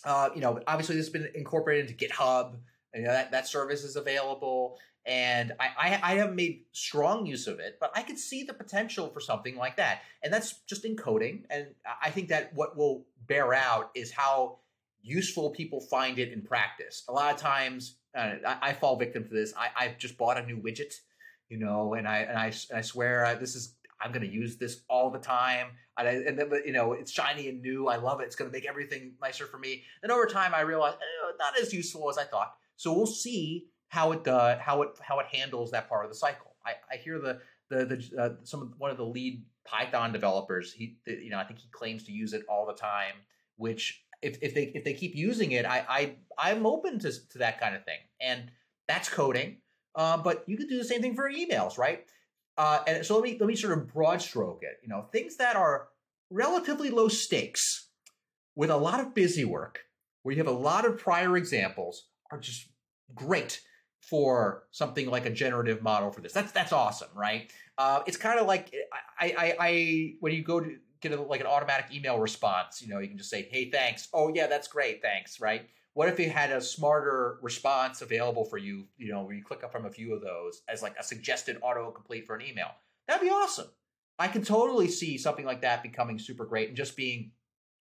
[0.05, 2.57] uh, you know, obviously this has been incorporated into GitHub
[2.95, 4.79] you know, that, that service is available.
[5.05, 8.55] And I, I, I haven't made strong use of it, but I could see the
[8.55, 10.03] potential for something like that.
[10.23, 11.43] And that's just encoding.
[11.51, 11.67] And
[12.01, 14.59] I think that what will bear out is how
[15.03, 17.03] useful people find it in practice.
[17.09, 19.53] A lot of times uh, I, I, fall victim to this.
[19.57, 20.95] I, I just bought a new widget,
[21.49, 24.57] you know, and I and I, I swear I, this is I'm going to use
[24.57, 25.69] this all the time.
[25.99, 27.89] And, I, and then, you know, it's shiny and new.
[27.89, 28.25] I love it.
[28.25, 29.83] It's going to make everything nicer for me.
[30.03, 32.55] And over time, I realized eh, not as useful as I thought.
[32.77, 36.17] So we'll see how it uh, how it how it handles that part of the
[36.17, 36.57] cycle.
[36.65, 40.73] I, I hear the the, the uh, some one of the lead Python developers.
[40.73, 43.15] He you know I think he claims to use it all the time.
[43.57, 47.39] Which if, if they if they keep using it, I I I'm open to to
[47.39, 47.99] that kind of thing.
[48.21, 48.51] And
[48.89, 49.59] that's coding.
[49.95, 52.07] Uh, but you could do the same thing for emails, right?
[52.57, 54.79] Uh, and so let me let me sort of broad stroke it.
[54.83, 55.89] You know, things that are
[56.31, 57.89] relatively low stakes
[58.55, 59.81] with a lot of busy work,
[60.23, 62.67] where you have a lot of prior examples, are just
[63.15, 63.61] great
[64.01, 66.33] for something like a generative model for this.
[66.33, 67.53] That's that's awesome, right?
[67.79, 68.75] Uh, it's kind of like
[69.21, 72.89] I, I I when you go to get a, like an automatic email response, you
[72.89, 75.69] know, you can just say, "Hey, thanks." Oh yeah, that's great, thanks, right?
[75.95, 79.63] What if you had a smarter response available for you, you know, where you click
[79.63, 82.71] up from a few of those as like a suggested autocomplete for an email?
[83.07, 83.69] That'd be awesome.
[84.19, 87.33] I can totally see something like that becoming super great and just being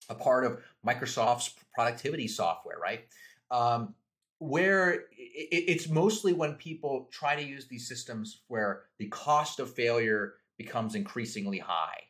[0.08, 3.04] a part of Microsoft's productivity software, right?
[3.50, 3.94] Um,
[4.40, 10.34] where it's mostly when people try to use these systems where the cost of failure
[10.58, 12.00] becomes increasingly high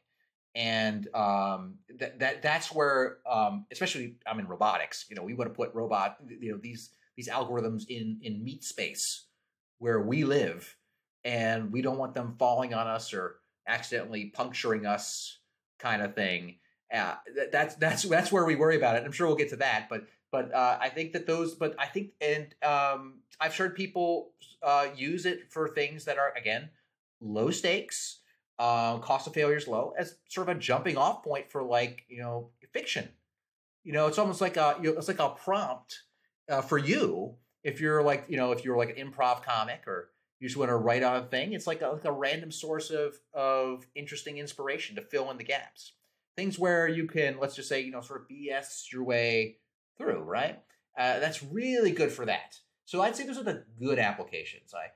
[0.54, 5.06] and um, that that that's where, um, especially I'm in robotics.
[5.08, 8.64] You know, we want to put robot, you know, these these algorithms in in meat
[8.64, 9.26] space
[9.78, 10.76] where we live,
[11.24, 15.38] and we don't want them falling on us or accidentally puncturing us,
[15.78, 16.56] kind of thing.
[16.92, 17.14] Uh,
[17.52, 19.04] that's that's that's where we worry about it.
[19.04, 21.86] I'm sure we'll get to that, but but uh, I think that those, but I
[21.86, 26.70] think, and um, I've heard people uh, use it for things that are again
[27.20, 28.20] low stakes
[28.60, 32.04] uh, cost of failure is low as sort of a jumping off point for like
[32.08, 33.08] you know fiction.
[33.84, 36.02] You know, it's almost like a you know, it's like a prompt
[36.48, 40.10] uh, for you if you're like you know if you're like an improv comic or
[40.40, 41.54] you just want to write on a thing.
[41.54, 45.44] It's like a, like a random source of of interesting inspiration to fill in the
[45.44, 45.94] gaps.
[46.36, 49.56] Things where you can let's just say you know sort of BS your way
[50.00, 50.22] through.
[50.22, 50.58] Right,
[50.98, 52.56] uh, that's really good for that.
[52.84, 54.74] So I'd say those are the good applications.
[54.74, 54.86] I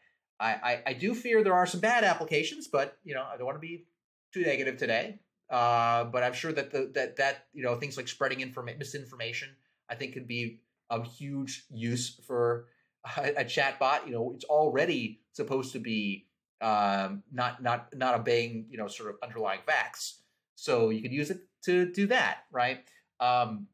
[0.41, 3.57] I, I, do fear there are some bad applications, but you know I don't want
[3.57, 3.87] to be
[4.33, 5.21] too negative today.
[5.51, 9.51] Uh, but I'm sure that the that that you know things like spreading informa- misinformation
[9.89, 12.67] I think could be a huge use for
[13.17, 14.07] a, a chat bot.
[14.07, 16.27] You know, it's already supposed to be
[16.61, 20.23] um, not not not obeying you know sort of underlying facts,
[20.55, 22.81] so you could use it to do that, right?
[23.21, 23.69] Um,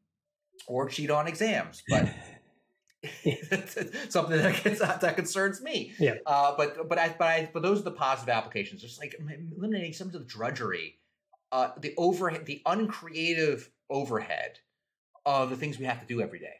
[0.67, 2.09] or cheat on exams, but
[4.09, 5.93] something that, gets, that concerns me.
[5.99, 6.15] Yeah.
[6.27, 8.83] Uh, but but I but I but those are the positive applications.
[8.83, 9.15] Just like
[9.57, 10.99] eliminating some of the drudgery,
[11.53, 14.59] uh, the overhead, the uncreative overhead
[15.25, 16.55] of the things we have to do every day.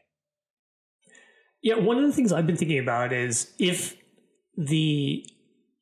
[1.61, 3.95] Yeah, one of the things I've been thinking about is if
[4.57, 5.25] the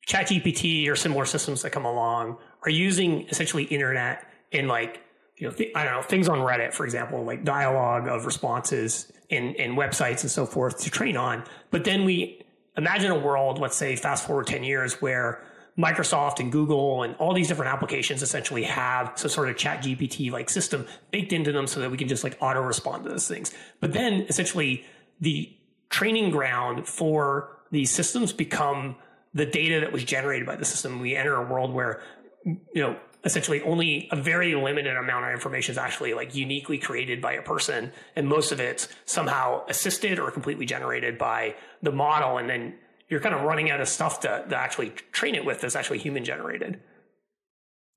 [0.06, 5.02] ChatGPT or similar systems that come along are using essentially internet in like
[5.40, 9.10] you know th- I don't know things on Reddit, for example, like dialogue of responses
[9.30, 11.44] in, in websites and so forth to train on.
[11.70, 12.44] But then we
[12.76, 15.42] imagine a world, let's say fast forward 10 years where
[15.78, 20.30] Microsoft and Google and all these different applications essentially have some sort of chat GPT
[20.30, 23.26] like system baked into them so that we can just like auto respond to those
[23.26, 23.50] things.
[23.80, 24.84] But then essentially
[25.20, 25.50] the
[25.88, 28.96] training ground for these systems become
[29.32, 31.00] the data that was generated by the system.
[31.00, 32.02] We enter a world where,
[32.44, 37.20] you know, essentially only a very limited amount of information is actually like uniquely created
[37.20, 42.38] by a person and most of it's somehow assisted or completely generated by the model
[42.38, 42.74] and then
[43.08, 45.98] you're kind of running out of stuff to, to actually train it with that's actually
[45.98, 46.80] human generated.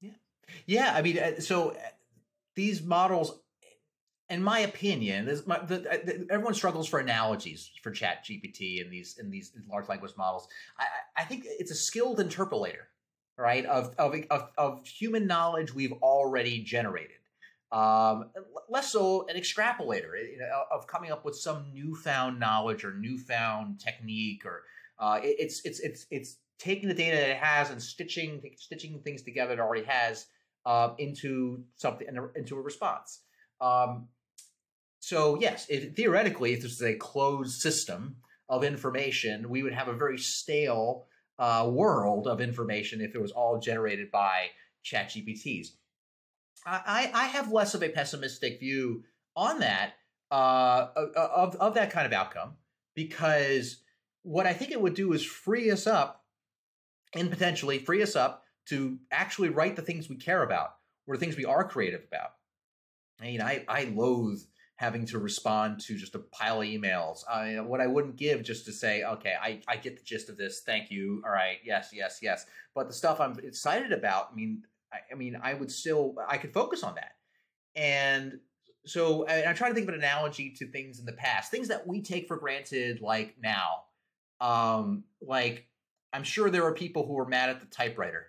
[0.02, 0.12] Yeah.
[0.66, 1.76] Yeah i mean uh, so uh,
[2.56, 3.40] these models
[4.30, 9.18] in my opinion, my, the, the, everyone struggles for analogies for Chat GPT and these
[9.20, 10.48] and these large language models.
[10.80, 10.86] I,
[11.18, 12.88] I think it's a skilled interpolator
[13.38, 17.17] right of, of of of human knowledge we've already generated.
[17.72, 18.30] Um,
[18.69, 23.79] less so an extrapolator you know, of coming up with some newfound knowledge or newfound
[23.79, 24.62] technique or
[25.00, 29.00] uh, it, it's it's it's it's taking the data that it has and stitching stitching
[29.00, 30.27] things together it already has
[30.67, 33.21] uh, into something into a response.
[33.60, 34.08] Um,
[35.00, 38.17] so yes if, theoretically if this is a closed system
[38.48, 41.08] of information we would have a very stale
[41.40, 44.48] uh, world of information if it was all generated by
[44.84, 45.67] chat GPTs.
[46.65, 49.04] I, I have less of a pessimistic view
[49.36, 49.94] on that
[50.31, 52.54] uh, of, of that kind of outcome
[52.96, 53.81] because
[54.23, 56.23] what I think it would do is free us up
[57.13, 60.75] and potentially free us up to actually write the things we care about
[61.06, 62.31] or the things we are creative about.
[63.19, 64.40] I mean, I, I loathe
[64.84, 67.19] having to respond to just a pile of emails.
[67.29, 70.36] I, what I wouldn't give just to say, okay, I, I get the gist of
[70.36, 70.62] this.
[70.65, 71.21] Thank you.
[71.25, 71.60] All right.
[71.63, 72.46] Yes, yes, yes.
[72.75, 76.38] But the stuff I'm excited about, I mean, I, I mean, I would still, I
[76.38, 77.13] could focus on that.
[77.77, 78.40] And
[78.86, 81.69] so I, I'm trying to think of an analogy to things in the past, things
[81.69, 83.86] that we take for granted, like now.
[84.42, 85.65] Um, like
[86.12, 88.25] I'm sure there are people who are mad at the typewriter.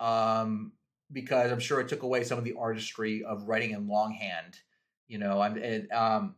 [0.00, 0.72] Um,
[1.10, 4.58] because I'm sure it took away some of the artistry of writing in longhand
[5.12, 6.36] you know, I'm and, um,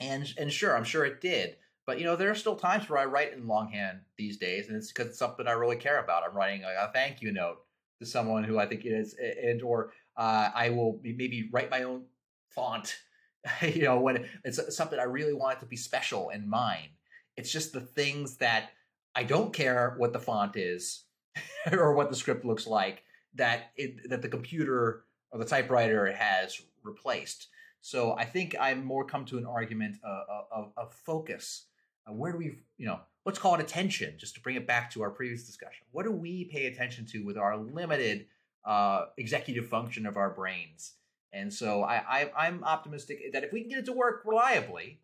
[0.00, 1.56] and and sure, I'm sure it did.
[1.86, 4.76] But you know, there are still times where I write in longhand these days, and
[4.76, 6.22] it's because it's something I really care about.
[6.26, 7.58] I'm writing a, a thank you note
[8.00, 11.82] to someone who I think it is, and or uh, I will maybe write my
[11.82, 12.04] own
[12.48, 12.96] font.
[13.62, 16.88] you know, when it's something I really want it to be special and mine.
[17.36, 18.70] It's just the things that
[19.14, 21.02] I don't care what the font is
[21.72, 23.02] or what the script looks like
[23.34, 27.48] that it, that the computer or the typewriter has replaced.
[27.84, 31.66] So I think I'm more come to an argument uh, uh, of, of focus.
[32.08, 34.90] Uh, where do we, you know, let's call it attention, just to bring it back
[34.92, 35.84] to our previous discussion.
[35.92, 38.24] What do we pay attention to with our limited
[38.64, 40.94] uh, executive function of our brains?
[41.34, 45.00] And so I, I, am optimistic that if we can get it to work reliably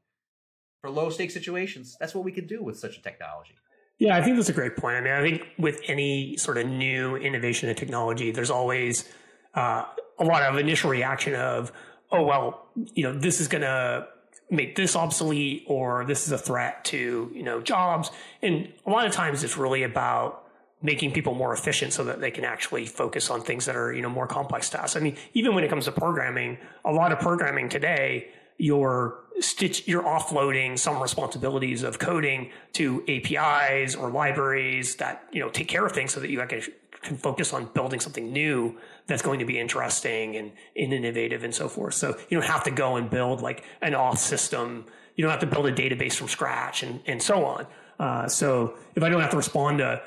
[0.80, 3.56] for low stake situations, that's what we can do with such a technology.
[3.98, 4.96] Yeah, I think that's a great point.
[4.96, 9.06] I mean, I think with any sort of new innovation in technology, there's always
[9.52, 9.84] uh,
[10.18, 11.72] a lot of initial reaction of,
[12.12, 14.06] oh well, you know, this is going to
[14.50, 18.10] make this obsolete or this is a threat to, you know, jobs.
[18.42, 20.44] And a lot of times it's really about
[20.82, 24.02] making people more efficient so that they can actually focus on things that are, you
[24.02, 24.96] know, more complex tasks.
[24.96, 28.28] I mean, even when it comes to programming, a lot of programming today,
[28.60, 35.48] you're stitch, you're offloading some responsibilities of coding to APIs or libraries that, you know,
[35.48, 36.62] take care of things so that you can
[37.02, 41.54] can focus on building something new that's going to be interesting and, and innovative and
[41.54, 41.94] so forth.
[41.94, 44.84] So you don't have to go and build like an auth system.
[45.16, 47.66] You don't have to build a database from scratch and, and so on.
[47.98, 50.02] Uh, so if I don't have to respond to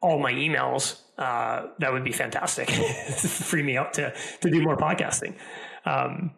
[0.00, 2.70] all my emails, uh, that would be fantastic.
[3.18, 5.34] Free me up to, to do more podcasting.
[5.84, 6.30] Um,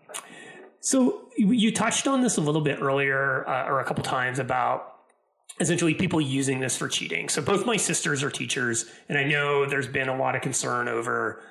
[0.88, 4.94] so you touched on this a little bit earlier uh, or a couple times about
[5.60, 7.28] essentially people using this for cheating.
[7.28, 10.88] So both my sisters are teachers, and I know there's been a lot of concern
[10.88, 11.42] over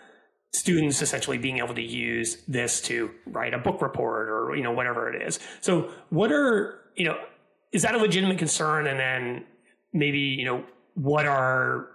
[0.55, 4.71] students essentially being able to use this to write a book report or you know
[4.71, 5.37] whatever it is.
[5.61, 7.19] So what are you know
[7.71, 8.87] is that a legitimate concern?
[8.87, 9.45] And then
[9.93, 10.63] maybe you know
[10.95, 11.89] what are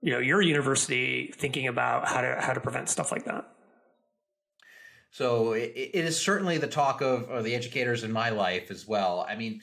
[0.00, 3.50] you know your university thinking about how to how to prevent stuff like that?
[5.14, 8.84] So it, it is certainly the talk of or the educators in my life as
[8.84, 9.24] well.
[9.28, 9.60] I mean,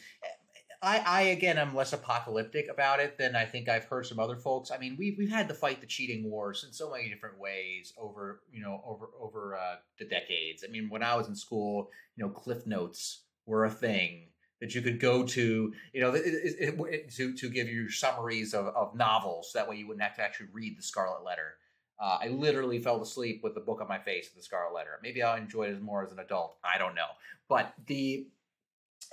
[0.82, 4.38] I, I again, I'm less apocalyptic about it than I think I've heard some other
[4.38, 4.72] folks.
[4.72, 7.92] I mean, we've we've had to fight the cheating wars in so many different ways
[7.98, 10.64] over you know over over uh, the decades.
[10.66, 14.28] I mean, when I was in school, you know, Cliff Notes were a thing
[14.62, 18.54] that you could go to, you know, it, it, it, to to give you summaries
[18.54, 19.52] of, of novels.
[19.54, 21.56] That way, you wouldn't have to actually read the Scarlet Letter.
[22.02, 25.00] Uh, I literally fell asleep with the book on my face, the Scarlet Letter.
[25.04, 26.58] Maybe I'll enjoy it more as an adult.
[26.64, 27.10] I don't know,
[27.48, 28.28] but the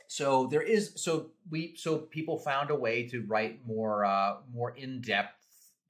[0.07, 4.71] so there is so we so people found a way to write more uh, more
[4.71, 5.35] in depth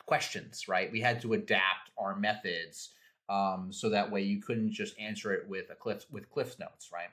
[0.07, 0.66] questions.
[0.66, 2.90] Right, we had to adapt our methods
[3.28, 6.90] um, so that way you couldn't just answer it with a cliff with Cliff Notes.
[6.92, 7.11] Right.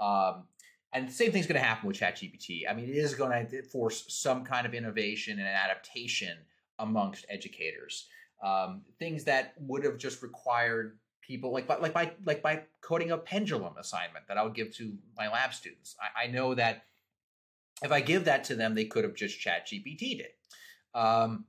[0.00, 0.44] Um,
[0.92, 2.68] and the same thing's going to happen with ChatGPT.
[2.68, 6.36] I mean, it is going to force some kind of innovation and adaptation
[6.78, 8.08] amongst educators.
[8.42, 13.12] Um, things that would have just required people like by, like by like by coding
[13.12, 15.96] a pendulum assignment that I would give to my lab students.
[16.00, 16.84] I, I know that
[17.82, 20.36] if I give that to them, they could have just Chat GPT'd it.
[20.94, 21.46] Um,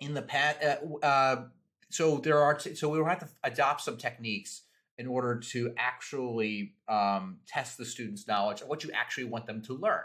[0.00, 1.44] in the past, uh, uh,
[1.90, 4.62] so there are t- so we will have to adopt some techniques
[4.98, 9.62] in order to actually um, test the students' knowledge of what you actually want them
[9.62, 10.02] to learn.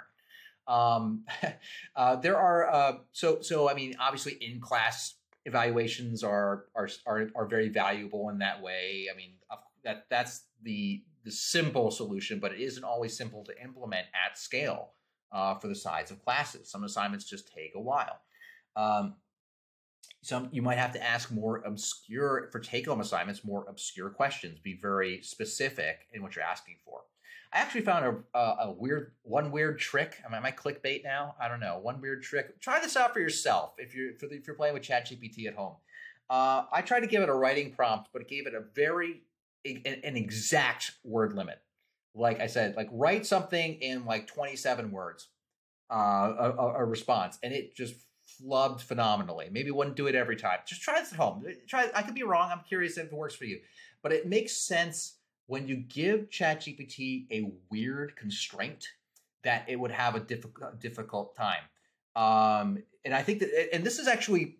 [0.67, 1.25] Um,
[1.95, 5.15] uh, there are uh, so so I mean obviously in class
[5.45, 9.07] evaluations are are are, are very valuable in that way.
[9.11, 9.33] I mean,
[9.83, 14.91] that that's the the simple solution, but it isn't always simple to implement at scale
[15.31, 16.69] uh, for the size of classes.
[16.69, 18.19] Some assignments just take a while.
[18.75, 19.15] Um,
[20.21, 24.59] some you might have to ask more obscure for take-home assignments, more obscure questions.
[24.59, 27.01] Be very specific in what you're asking for.
[27.55, 30.17] I actually found a, a, a weird one weird trick.
[30.25, 31.35] Am I, am I clickbait now?
[31.39, 31.79] I don't know.
[31.81, 32.59] One weird trick.
[32.59, 35.75] Try this out for yourself if you're if you're playing with ChatGPT at home.
[36.29, 39.21] Uh, I tried to give it a writing prompt, but it gave it a very
[39.63, 41.61] an, an exact word limit.
[42.13, 45.29] Like I said, like write something in like 27 words,
[45.89, 45.95] uh,
[46.57, 47.95] a, a response, and it just
[48.41, 49.47] flubbed phenomenally.
[49.49, 50.59] Maybe wouldn't do it every time.
[50.67, 51.45] Just try this at home.
[51.69, 51.89] Try.
[51.95, 52.49] I could be wrong.
[52.51, 53.61] I'm curious if it works for you,
[54.03, 58.87] but it makes sense when you give ChatGPT a weird constraint,
[59.43, 61.63] that it would have a difficult difficult time.
[62.15, 64.57] Um, and I think that, and this is actually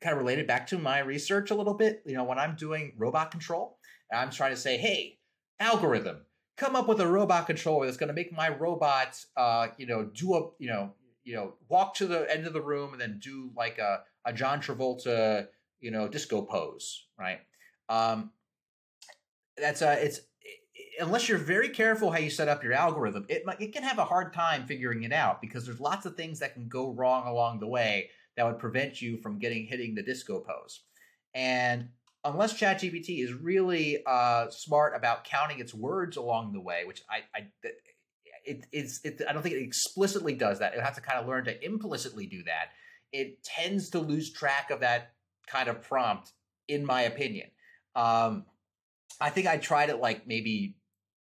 [0.00, 2.02] kind of related back to my research a little bit.
[2.06, 3.78] You know, when I'm doing robot control,
[4.12, 5.18] I'm trying to say, hey,
[5.60, 6.24] algorithm,
[6.56, 10.04] come up with a robot controller that's going to make my robot, uh, you know,
[10.04, 10.92] do a, you know,
[11.24, 14.32] you know, walk to the end of the room and then do like a, a
[14.32, 15.46] John Travolta,
[15.80, 17.40] you know, disco pose, right?
[17.88, 18.30] Um,
[19.56, 20.20] that's a, it's,
[21.00, 24.04] unless you're very careful how you set up your algorithm, it it can have a
[24.04, 27.60] hard time figuring it out because there's lots of things that can go wrong along
[27.60, 30.80] the way that would prevent you from getting hitting the disco pose.
[31.34, 31.88] And
[32.24, 37.20] unless ChatGPT is really uh, smart about counting its words along the way, which I,
[37.38, 37.48] I
[38.44, 40.74] it, it's it, I don't think it explicitly does that.
[40.74, 42.70] It has to kind of learn to implicitly do that.
[43.12, 45.12] It tends to lose track of that
[45.46, 46.32] kind of prompt,
[46.68, 47.48] in my opinion.
[47.94, 48.44] Um,
[49.20, 50.76] I think I tried it like maybe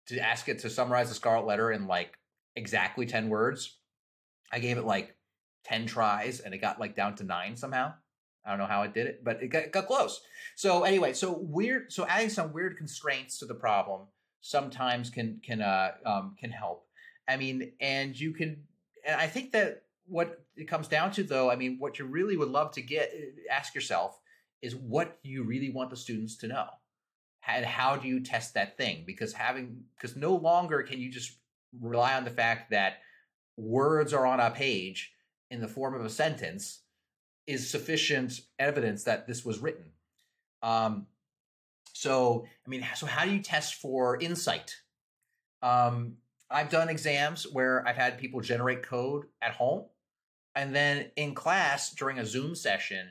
[0.09, 2.18] to ask it to summarize the Scarlet Letter in like
[2.55, 3.79] exactly 10 words.
[4.53, 5.16] I gave it like
[5.64, 7.93] 10 tries and it got like down to nine somehow.
[8.45, 10.20] I don't know how it did it, but it got, got close.
[10.55, 14.03] So anyway, so weird, so adding some weird constraints to the problem
[14.41, 16.87] sometimes can can uh um, can help.
[17.29, 18.62] I mean, and you can,
[19.05, 22.37] and I think that what it comes down to, though, I mean, what you really
[22.37, 23.12] would love to get,
[23.51, 24.16] ask yourself,
[24.62, 26.68] is what you really want the students to know
[27.47, 29.05] and how do you test that thing?
[29.07, 31.36] Because having because no longer can you just
[31.80, 32.99] rely on the fact that
[33.57, 35.12] words are on a page
[35.51, 36.80] in the form of a sentence
[37.47, 39.92] is sufficient evidence that this was written.
[40.62, 41.07] Um,
[41.97, 44.76] so i mean so how do you test for insight?
[45.62, 46.16] Um,
[46.51, 49.86] i've done exams where i've had people generate code at home
[50.55, 53.09] and then in class during a zoom session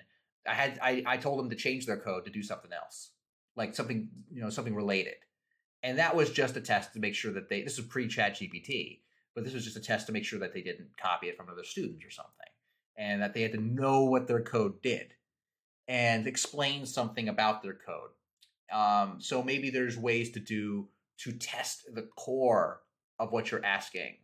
[0.47, 3.09] i had i, I told them to change their code to do something else
[3.55, 5.15] like something you know something related.
[5.83, 8.35] And that was just a test to make sure that they this was pre chat
[8.35, 8.99] gpt
[9.35, 11.47] but this was just a test to make sure that they didn't copy it from
[11.47, 12.31] another student or something
[12.97, 15.13] and that they had to know what their code did
[15.87, 18.11] and explain something about their code.
[18.73, 20.87] Um, so maybe there's ways to do
[21.19, 22.81] to test the core
[23.19, 24.17] of what you're asking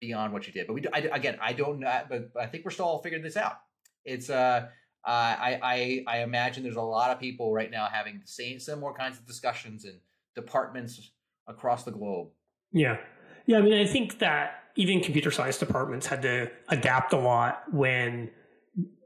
[0.00, 2.64] beyond what you did but we do, I, again i don't know but i think
[2.64, 3.56] we're still all figuring this out.
[4.04, 4.68] It's uh,
[5.08, 8.60] Uh, I, I, I imagine there's a lot of people right now having the same
[8.60, 9.94] similar kinds of discussions in
[10.34, 11.12] departments
[11.46, 12.28] across the globe.
[12.72, 12.98] Yeah,
[13.46, 13.56] yeah.
[13.56, 18.30] I mean, I think that even computer science departments had to adapt a lot when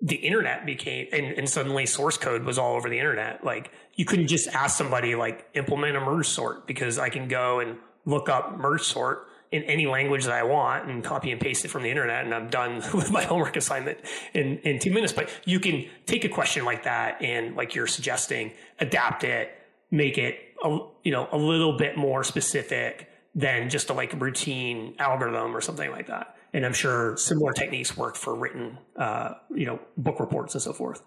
[0.00, 3.44] the internet became and, and suddenly source code was all over the internet.
[3.44, 7.60] Like you couldn't just ask somebody like implement a merge sort because I can go
[7.60, 11.64] and look up merge sort in any language that I want and copy and paste
[11.64, 13.98] it from the internet and I'm done with my homework assignment
[14.32, 15.12] in, in two minutes.
[15.12, 19.50] But you can take a question like that and like you're suggesting, adapt it,
[19.90, 24.94] make it, a, you know, a little bit more specific than just a like routine
[24.98, 26.36] algorithm or something like that.
[26.54, 30.72] And I'm sure similar techniques work for written, uh, you know, book reports and so
[30.72, 31.02] forth.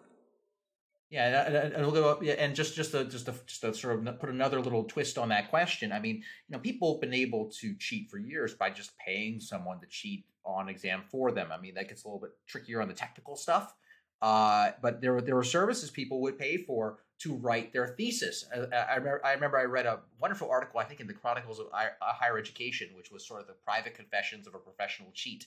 [1.12, 4.20] Yeah, and, and, and, yeah, and just just to, just to, just to sort of
[4.20, 5.92] put another little twist on that question.
[5.92, 9.40] I mean, you know, people have been able to cheat for years by just paying
[9.40, 11.50] someone to cheat on exam for them.
[11.52, 13.76] I mean, that gets a little bit trickier on the technical stuff.
[14.22, 18.46] Uh, but there were there were services people would pay for to write their thesis.
[18.54, 21.60] I, I, remember, I remember I read a wonderful article, I think, in the Chronicles
[21.60, 25.46] of Higher Education, which was sort of the private confessions of a professional cheat,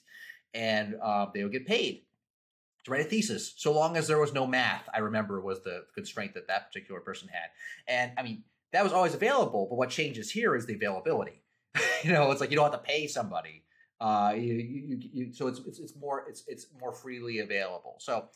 [0.55, 2.05] and uh, they would get paid
[2.89, 4.89] to write a thesis, so long as there was no math.
[4.93, 7.51] I remember was the constraint that that particular person had,
[7.87, 9.67] and I mean that was always available.
[9.71, 11.43] But what changes here is the availability.
[12.03, 13.65] you know, it's like you don't have to pay somebody.
[14.01, 17.97] Uh, you, you, you, so it's, it's it's more it's it's more freely available.
[17.99, 18.27] So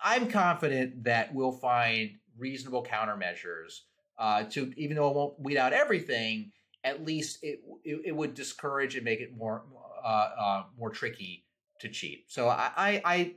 [0.00, 3.80] I'm confident that we'll find reasonable countermeasures
[4.18, 6.52] uh, to even though it won't weed out everything.
[6.84, 9.64] At least it it, it would discourage and make it more
[10.04, 11.44] uh, uh, more tricky
[11.80, 12.24] to cheat.
[12.28, 13.34] So I, I, I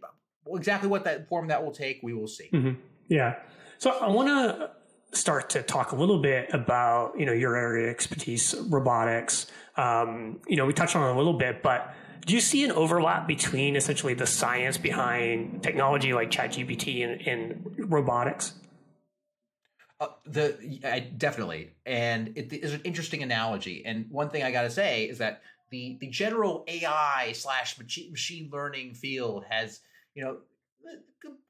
[0.56, 2.50] exactly what that form that will take, we will see.
[2.54, 2.80] Mm-hmm.
[3.10, 3.36] Yeah.
[3.78, 4.72] So I want to
[5.18, 9.48] start to talk a little bit about you know your area of expertise, robotics.
[9.76, 11.94] Um, you know, we touched on it a little bit, but
[12.26, 17.90] do you see an overlap between essentially the science behind technology like ChatGPT and, and
[17.90, 18.54] robotics?
[20.00, 23.84] Uh, the I, definitely, and it is an interesting analogy.
[23.86, 28.50] And one thing I got to say is that the the general AI slash machine
[28.52, 29.80] learning field has
[30.18, 30.38] you know,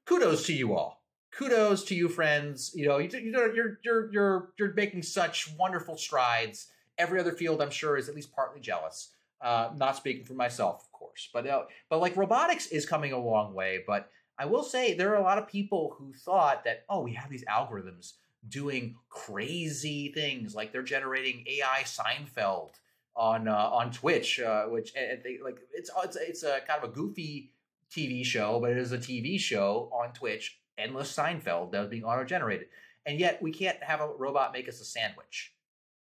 [0.04, 1.02] kudos to you all.
[1.32, 2.72] Kudos to you, friends.
[2.74, 6.68] You know, you're you're you're you're making such wonderful strides.
[6.98, 9.10] Every other field, I'm sure, is at least partly jealous.
[9.40, 13.18] Uh, not speaking for myself, of course, but uh, but like robotics is coming a
[13.18, 13.84] long way.
[13.86, 17.14] But I will say there are a lot of people who thought that oh, we
[17.14, 18.14] have these algorithms
[18.48, 22.72] doing crazy things like they're generating AI Seinfeld
[23.16, 26.90] on uh, on Twitch, uh, which and they, like it's it's it's a kind of
[26.90, 27.50] a goofy
[27.94, 32.04] TV show, but it is a TV show on Twitch, endless Seinfeld that was being
[32.04, 32.68] auto generated,
[33.06, 35.54] and yet we can't have a robot make us a sandwich.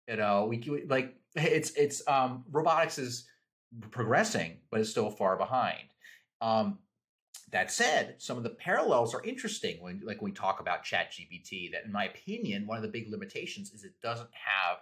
[0.09, 3.27] You know, we like it's it's um robotics is
[3.91, 5.85] progressing, but it's still far behind.
[6.41, 6.79] Um,
[7.51, 11.71] that said, some of the parallels are interesting when, like, when we talk about ChatGPT.
[11.73, 14.79] That, in my opinion, one of the big limitations is it doesn't have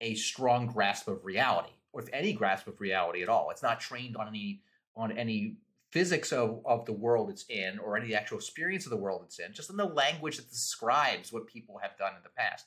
[0.00, 3.50] a strong grasp of reality, or if any grasp of reality at all.
[3.50, 4.62] It's not trained on any
[4.96, 5.56] on any
[5.94, 9.38] physics of, of the world it's in, or any actual experience of the world it's
[9.38, 12.66] in, just in the language that describes what people have done in the past.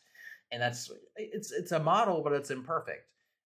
[0.49, 3.09] And that's it's it's a model, but it's imperfect.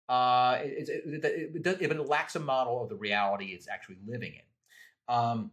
[0.09, 4.33] Uh, it, it, it, it, it lacks a model of the reality it's actually living
[4.33, 5.15] in.
[5.15, 5.51] Um,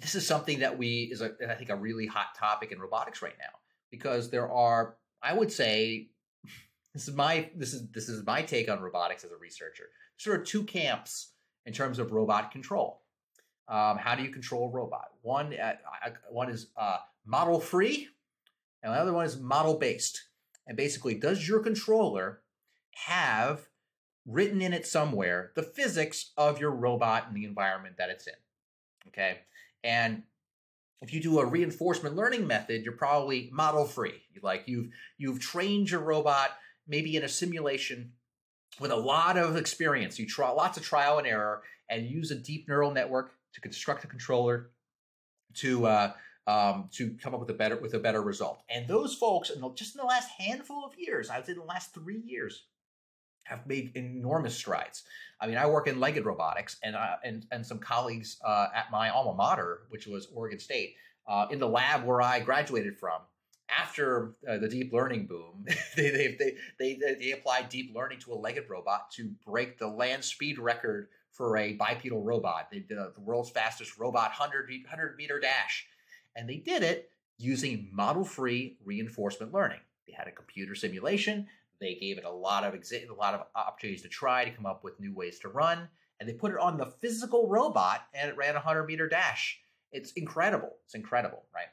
[0.00, 3.22] this is something that we is a, I think a really hot topic in robotics
[3.22, 3.58] right now
[3.90, 6.10] because there are I would say
[6.94, 9.86] this is my this is this is my take on robotics as a researcher.
[10.24, 11.32] There are two camps
[11.66, 13.02] in terms of robot control.
[13.68, 15.10] Um, how do you control a robot?
[15.22, 15.74] One uh,
[16.30, 18.08] one is uh, model free,
[18.82, 20.24] and the other one is model based.
[20.66, 22.40] And basically, does your controller
[23.06, 23.68] have
[24.26, 28.34] written in it somewhere the physics of your robot and the environment that it's in?
[29.08, 29.38] Okay,
[29.84, 30.22] and
[31.00, 34.22] if you do a reinforcement learning method, you're probably model free.
[34.42, 34.88] Like you've
[35.18, 36.50] you've trained your robot
[36.86, 38.12] maybe in a simulation
[38.80, 40.18] with a lot of experience.
[40.18, 44.04] You try lots of trial and error and use a deep neural network to construct
[44.04, 44.70] a controller
[45.54, 46.12] to uh,
[46.46, 48.62] um, to come up with a better with a better result.
[48.70, 51.52] And those folks, in the, just in the last handful of years, I would say
[51.52, 52.64] the last three years,
[53.48, 55.04] have made enormous strides.
[55.40, 58.90] I mean, I work in legged robotics, and uh, and and some colleagues uh, at
[58.90, 60.94] my alma mater, which was Oregon State,
[61.26, 63.20] uh, in the lab where I graduated from.
[63.70, 68.32] After uh, the deep learning boom, they, they, they they they applied deep learning to
[68.32, 71.08] a legged robot to break the land speed record
[71.38, 72.68] for a bipedal robot.
[72.70, 75.86] They did a, the world's fastest robot 100, 100 meter dash,
[76.36, 79.80] and they did it using model-free reinforcement learning.
[80.06, 81.46] They had a computer simulation
[81.80, 84.66] they gave it a lot of exa- a lot of opportunities to try to come
[84.66, 88.28] up with new ways to run, and they put it on the physical robot, and
[88.28, 89.60] it ran a hundred meter dash.
[89.92, 90.76] It's incredible.
[90.84, 91.68] It's incredible, right?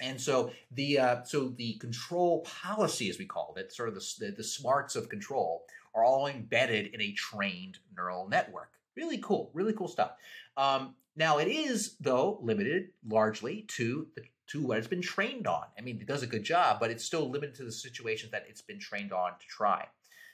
[0.00, 4.14] And so the uh, so the control policy, as we called it, sort of the,
[4.18, 5.64] the, the smarts of control,
[5.94, 8.70] are all embedded in a trained neural network.
[8.96, 10.12] Really cool, really cool stuff.
[10.56, 15.64] Um, now it is though limited largely to the to what it's been trained on.
[15.78, 18.44] I mean, it does a good job, but it's still limited to the situations that
[18.48, 19.86] it's been trained on to try.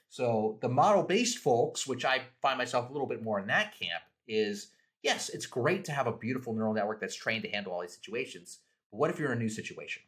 [0.09, 3.79] So the model based folks, which I find myself a little bit more in that
[3.79, 7.73] camp, is yes, it's great to have a beautiful neural network that's trained to handle
[7.73, 8.59] all these situations.
[8.91, 10.03] But what if you're in a new situation?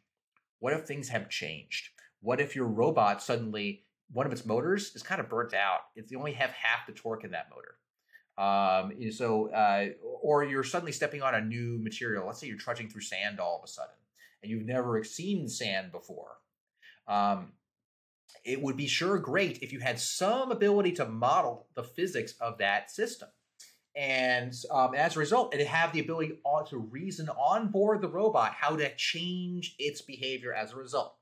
[0.59, 1.89] What if things have changed?
[2.21, 5.81] What if your robot suddenly, one of its motors is kind of burnt out?
[5.95, 7.75] It's you only have half the torque in that motor.
[8.37, 9.89] Um, so, uh,
[10.21, 12.25] or you're suddenly stepping on a new material.
[12.25, 13.95] Let's say you're trudging through sand all of a sudden
[14.41, 16.37] and you've never seen sand before.
[17.07, 17.53] Um,
[18.43, 22.57] it would be sure great if you had some ability to model the physics of
[22.57, 23.29] that system.
[23.95, 28.53] And um, as a result, it have the ability to reason on board the robot
[28.53, 31.15] how to change its behavior as a result.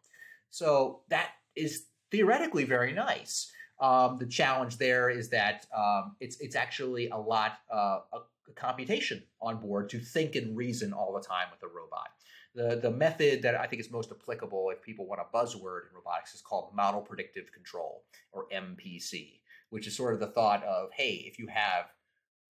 [0.52, 3.52] So that is theoretically very nice.
[3.80, 8.20] Um, the challenge there is that um, it's it's actually a lot uh, a
[8.56, 12.10] computation on board to think and reason all the time with the robot.
[12.56, 15.96] The, the method that I think is most applicable if people want a buzzword in
[15.96, 20.90] robotics is called model predictive control or MPC, which is sort of the thought of,
[20.92, 21.86] hey, if you have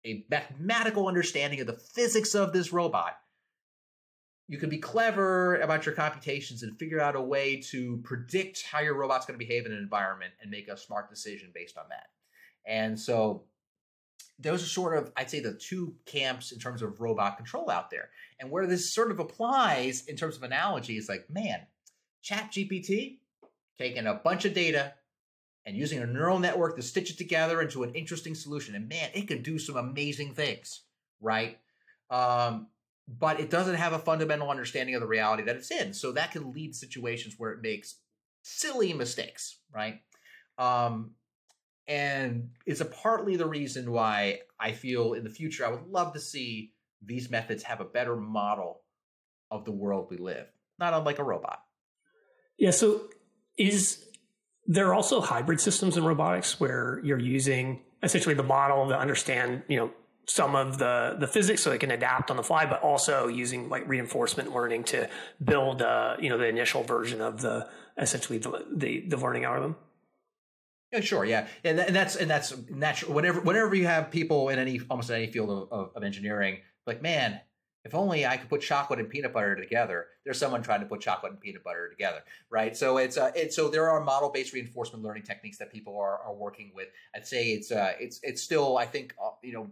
[0.05, 3.17] a mathematical understanding of the physics of this robot,
[4.51, 8.81] you can be clever about your computations and figure out a way to predict how
[8.81, 11.85] your robot's going to behave in an environment and make a smart decision based on
[11.89, 12.07] that.
[12.65, 13.45] And so
[14.39, 17.91] those are sort of, I'd say, the two camps in terms of robot control out
[17.91, 18.09] there.
[18.41, 21.61] And where this sort of applies in terms of analogy is like, man,
[22.21, 23.19] Chat GPT
[23.77, 24.95] taking a bunch of data
[25.65, 28.75] and using a neural network to stitch it together into an interesting solution.
[28.75, 30.81] And man, it can do some amazing things,
[31.21, 31.57] right?
[32.09, 32.67] Um,
[33.07, 35.93] but it doesn't have a fundamental understanding of the reality that it's in.
[35.93, 37.95] So that can lead situations where it makes
[38.41, 40.01] silly mistakes, right?
[40.57, 41.11] Um,
[41.87, 46.13] and it's a partly the reason why I feel in the future I would love
[46.13, 46.73] to see
[47.03, 48.81] these methods have a better model
[49.49, 50.47] of the world we live,
[50.79, 51.63] not unlike a robot.
[52.57, 52.71] Yeah.
[52.71, 53.09] So
[53.57, 54.05] is
[54.67, 59.77] there also hybrid systems in robotics where you're using essentially the model to understand, you
[59.77, 59.91] know,
[60.25, 63.69] some of the the physics so it can adapt on the fly, but also using
[63.69, 65.09] like reinforcement learning to
[65.43, 67.67] build uh, you know the initial version of the
[67.97, 69.75] essentially the the, the learning algorithm.
[70.91, 73.13] Yeah, sure, yeah, and, and that's and that's natural.
[73.13, 77.01] Whenever whenever you have people in any almost any field of, of, of engineering, like
[77.01, 77.39] man,
[77.83, 80.07] if only I could put chocolate and peanut butter together.
[80.23, 82.19] There's someone trying to put chocolate and peanut butter together,
[82.51, 82.77] right?
[82.77, 86.19] So it's uh, it's so there are model based reinforcement learning techniques that people are,
[86.19, 86.89] are working with.
[87.15, 89.69] I'd say it's uh, it's it's still I think uh, you know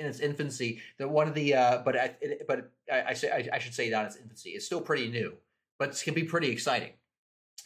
[0.00, 0.80] in its infancy.
[0.98, 3.74] That one of the uh, but I it, but I, I say I, I should
[3.74, 4.50] say not its infancy.
[4.50, 5.34] It's still pretty new,
[5.78, 6.92] but it can be pretty exciting.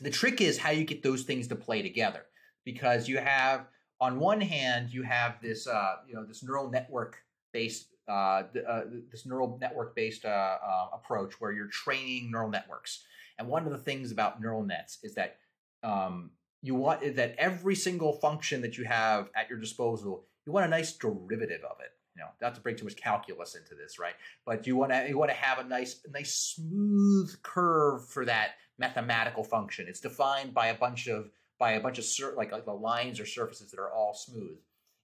[0.00, 2.26] The trick is how you get those things to play together
[2.64, 3.66] because you have
[4.00, 7.18] on one hand you have this uh, you know this neural network
[7.52, 13.04] based uh, uh, this neural network based uh, uh, approach where you're training neural networks.
[13.38, 15.38] And one of the things about neural nets is that
[15.82, 16.30] um,
[16.62, 20.68] you want that every single function that you have at your disposal, you want a
[20.68, 21.92] nice derivative of it.
[22.16, 24.14] You know, not to bring too much calculus into this, right?
[24.46, 28.50] But you want to you want to have a nice nice smooth curve for that
[28.78, 29.86] mathematical function.
[29.88, 33.20] It's defined by a bunch of by a bunch of sur- like, like the lines
[33.20, 34.58] or surfaces that are all smooth.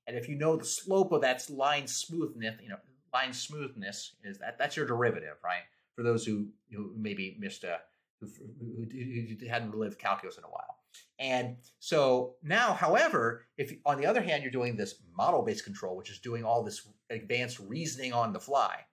[0.06, 2.78] And if you know the slope of that line smoothness, you know,
[3.12, 5.62] line smoothness is that that's your derivative, right?
[5.94, 7.78] For those who who maybe missed a
[8.20, 8.28] who,
[8.60, 10.76] who, who hadn't lived calculus in a while.
[11.18, 16.10] And so now, however, if on the other hand you're doing this model-based control, which
[16.10, 18.86] is doing all this advanced reasoning on the fly,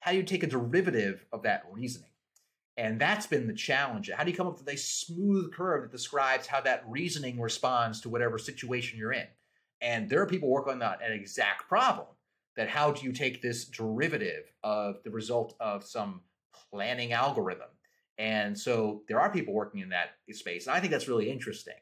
[0.00, 2.10] how do you take a derivative of that reasoning?
[2.76, 4.10] And that's been the challenge.
[4.14, 8.02] How do you come up with a smooth curve that describes how that reasoning responds
[8.02, 9.26] to whatever situation you're in?
[9.80, 12.06] And there are people working on that an exact problem.
[12.56, 16.22] That how do you take this derivative of the result of some
[16.70, 17.68] planning algorithm?
[18.18, 21.74] And so there are people working in that space, and I think that's really interesting.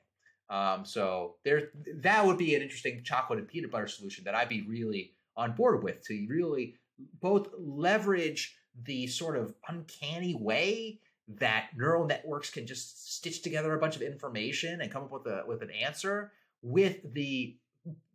[0.51, 1.71] Um, so there,
[2.03, 5.53] that would be an interesting chocolate and peanut butter solution that I'd be really on
[5.53, 6.75] board with to really
[7.21, 13.79] both leverage the sort of uncanny way that neural networks can just stitch together a
[13.79, 16.33] bunch of information and come up with a with an answer
[16.63, 17.57] with the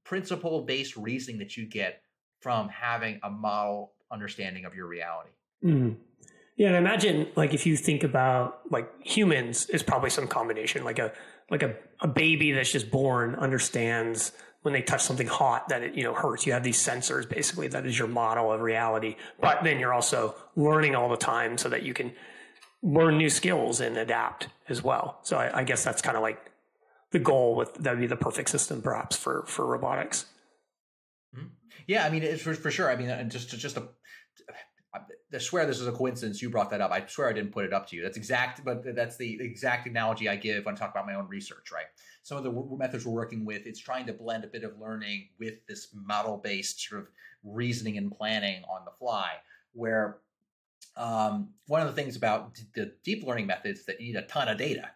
[0.04, 2.02] principle based reasoning that you get
[2.40, 5.30] from having a model understanding of your reality.
[5.64, 5.98] Mm.
[6.56, 10.84] Yeah, and imagine like if you think about like humans, is probably some combination.
[10.84, 11.14] Like a
[11.50, 15.95] like a, a baby that's just born understands when they touch something hot that it
[15.95, 16.45] you know hurts.
[16.45, 19.16] You have these sensors basically that is your model of reality.
[19.39, 22.14] But then you're also learning all the time so that you can
[22.82, 25.20] learn new skills and adapt as well.
[25.24, 26.51] So I, I guess that's kind of like
[27.12, 30.26] the goal with that would be the perfect system perhaps for for robotics.
[31.36, 31.47] Mm-hmm.
[31.88, 32.89] Yeah, I mean, it's for, for sure.
[32.89, 33.89] I mean, just just a.
[35.32, 36.41] I swear this is a coincidence.
[36.41, 36.91] You brought that up.
[36.91, 38.01] I swear I didn't put it up to you.
[38.01, 41.28] That's exact, but that's the exact analogy I give when I talk about my own
[41.28, 41.72] research.
[41.72, 41.86] Right.
[42.30, 45.30] Some of the methods we're working with, it's trying to blend a bit of learning
[45.40, 47.08] with this model-based sort of
[47.44, 49.32] reasoning and planning on the fly.
[49.74, 50.20] Where
[50.96, 54.48] um, one of the things about the deep learning methods that you need a ton
[54.48, 54.92] of data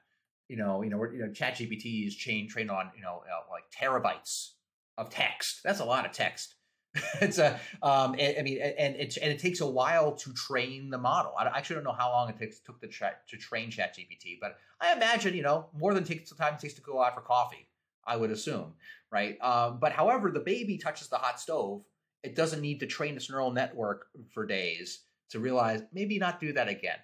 [0.54, 3.64] you know, you know, you know, ChatGPT is chain trained on, you know, uh, like
[3.72, 4.52] terabytes
[4.98, 5.62] of text.
[5.64, 6.56] That's a lot of text.
[7.22, 10.98] it's a, um, I mean, and it and it takes a while to train the
[10.98, 11.34] model.
[11.38, 14.58] I actually don't know how long it takes took the chat to train ChatGPT, but
[14.80, 17.22] I imagine you know more than takes the time it takes to go out for
[17.22, 17.68] coffee.
[18.06, 18.74] I would assume,
[19.12, 19.38] right?
[19.41, 21.84] Um, but however, the baby touches the hot stove.
[22.22, 26.54] It doesn't need to train its neural network for days to realize maybe not do
[26.54, 26.98] that again.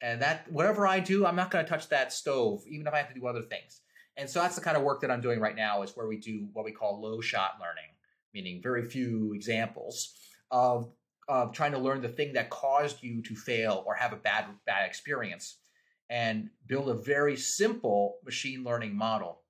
[0.00, 2.98] And that whatever I do, I'm not going to touch that stove, even if I
[2.98, 3.80] have to do other things.
[4.16, 6.16] And so that's the kind of work that I'm doing right now is where we
[6.16, 7.90] do what we call low shot learning,
[8.34, 10.14] meaning very few examples
[10.50, 10.90] of
[11.28, 14.46] of trying to learn the thing that caused you to fail or have a bad
[14.66, 15.58] bad experience
[16.10, 19.42] and build a very simple machine learning model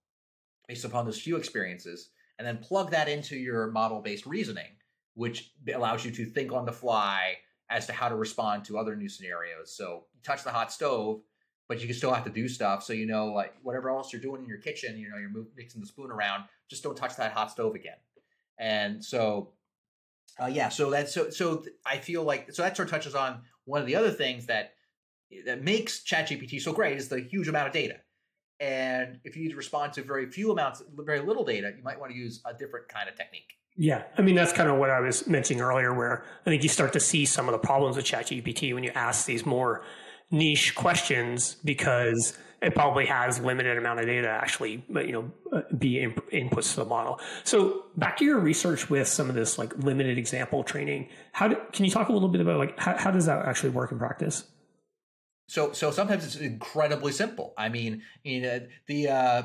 [0.66, 4.72] based upon those few experiences and then plug that into your model based reasoning
[5.18, 7.34] which allows you to think on the fly
[7.70, 9.74] as to how to respond to other new scenarios.
[9.76, 11.22] So you touch the hot stove,
[11.68, 12.84] but you can still have to do stuff.
[12.84, 15.50] So you know, like whatever else you're doing in your kitchen, you know, you're moving,
[15.56, 17.96] mixing the spoon around, just don't touch that hot stove again.
[18.58, 19.50] And so,
[20.40, 23.42] uh, yeah, so that's so so I feel like so that sort of touches on
[23.64, 24.74] one of the other things that
[25.46, 27.96] that makes ChatGPT so great is the huge amount of data.
[28.60, 32.00] And if you need to respond to very few amounts, very little data, you might
[32.00, 33.52] want to use a different kind of technique.
[33.76, 36.68] Yeah, I mean that's kind of what I was mentioning earlier, where I think you
[36.68, 39.84] start to see some of the problems with ChatGPT when you ask these more
[40.30, 45.62] niche questions because it probably has limited amount of data to actually, you know, uh,
[45.76, 47.20] be in, inputs to the model.
[47.44, 51.56] So back to your research with some of this like limited example training, how do,
[51.72, 53.98] can you talk a little bit about like how, how does that actually work in
[53.98, 54.44] practice?
[55.46, 57.54] So, so sometimes it's incredibly simple.
[57.56, 59.42] I mean, you know, the uh,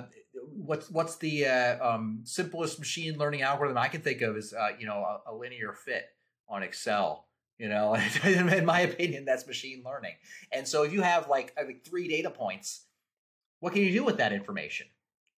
[0.55, 4.69] what's what's the uh, um, simplest machine learning algorithm I can think of is uh,
[4.77, 6.05] you know a, a, linear fit
[6.49, 7.27] on Excel.
[7.57, 7.95] You know,
[8.25, 10.15] in my opinion, that's machine learning.
[10.51, 12.85] And so if you have like like three data points,
[13.63, 14.87] what can you do with that information?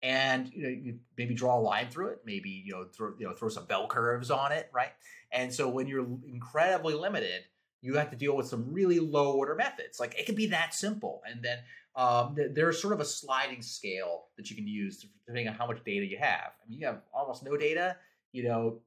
[0.03, 3.27] And you know, you maybe draw a line through it, maybe you know throw you
[3.27, 4.93] know throw some bell curves on it, right?
[5.31, 7.43] And so when you're incredibly limited,
[7.83, 10.01] you have to deal with some really low order methods.
[10.01, 11.59] Like it can be that simple, and then
[11.97, 15.85] um, there's sort of a sliding scale that you can use depending on how much
[15.85, 16.53] data you have.
[16.65, 17.97] I mean, you have almost no data,
[18.33, 18.79] you know,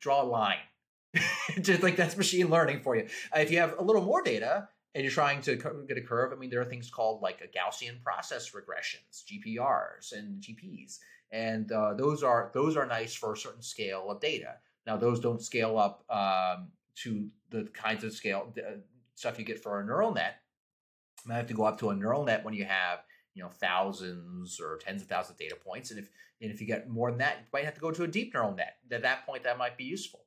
[0.00, 0.58] draw a line.
[1.62, 3.06] Just like that's machine learning for you.
[3.34, 5.56] Uh, if you have a little more data and you're trying to
[5.88, 10.12] get a curve, I mean, there are things called like a Gaussian process regressions, GPRs
[10.12, 10.98] and GPs,
[11.30, 14.56] and uh, those are those are nice for a certain scale of data.
[14.86, 18.78] Now, those don't scale up um, to the kinds of scale uh,
[19.14, 20.36] stuff you get for a neural net.
[21.24, 23.00] You might have to go up to a neural net when you have
[23.34, 25.90] you know thousands or tens of thousands of data points.
[25.90, 26.10] And if
[26.42, 28.34] and if you get more than that you might have to go to a deep
[28.34, 28.76] neural net.
[28.90, 30.20] At that point that might be useful.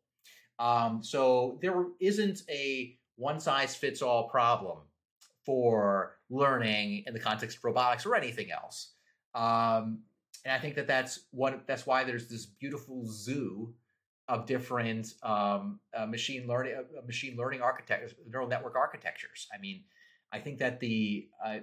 [0.58, 4.80] Um, so there isn't a one size fits all problem
[5.46, 8.94] for learning in the context of robotics or anything else.
[9.34, 10.00] Um,
[10.46, 13.74] and i think that that's what that's why there's this beautiful zoo
[14.28, 19.48] of different um, uh, machine learning uh, machine learning architectures neural network architectures.
[19.54, 19.84] I mean
[20.32, 21.58] I think that the uh,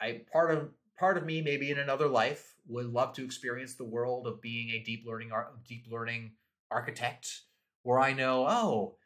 [0.00, 3.84] I part of part of me maybe in another life would love to experience the
[3.84, 5.30] world of being a deep learning
[5.68, 6.32] deep learning
[6.70, 7.42] architect
[7.84, 8.96] where I know oh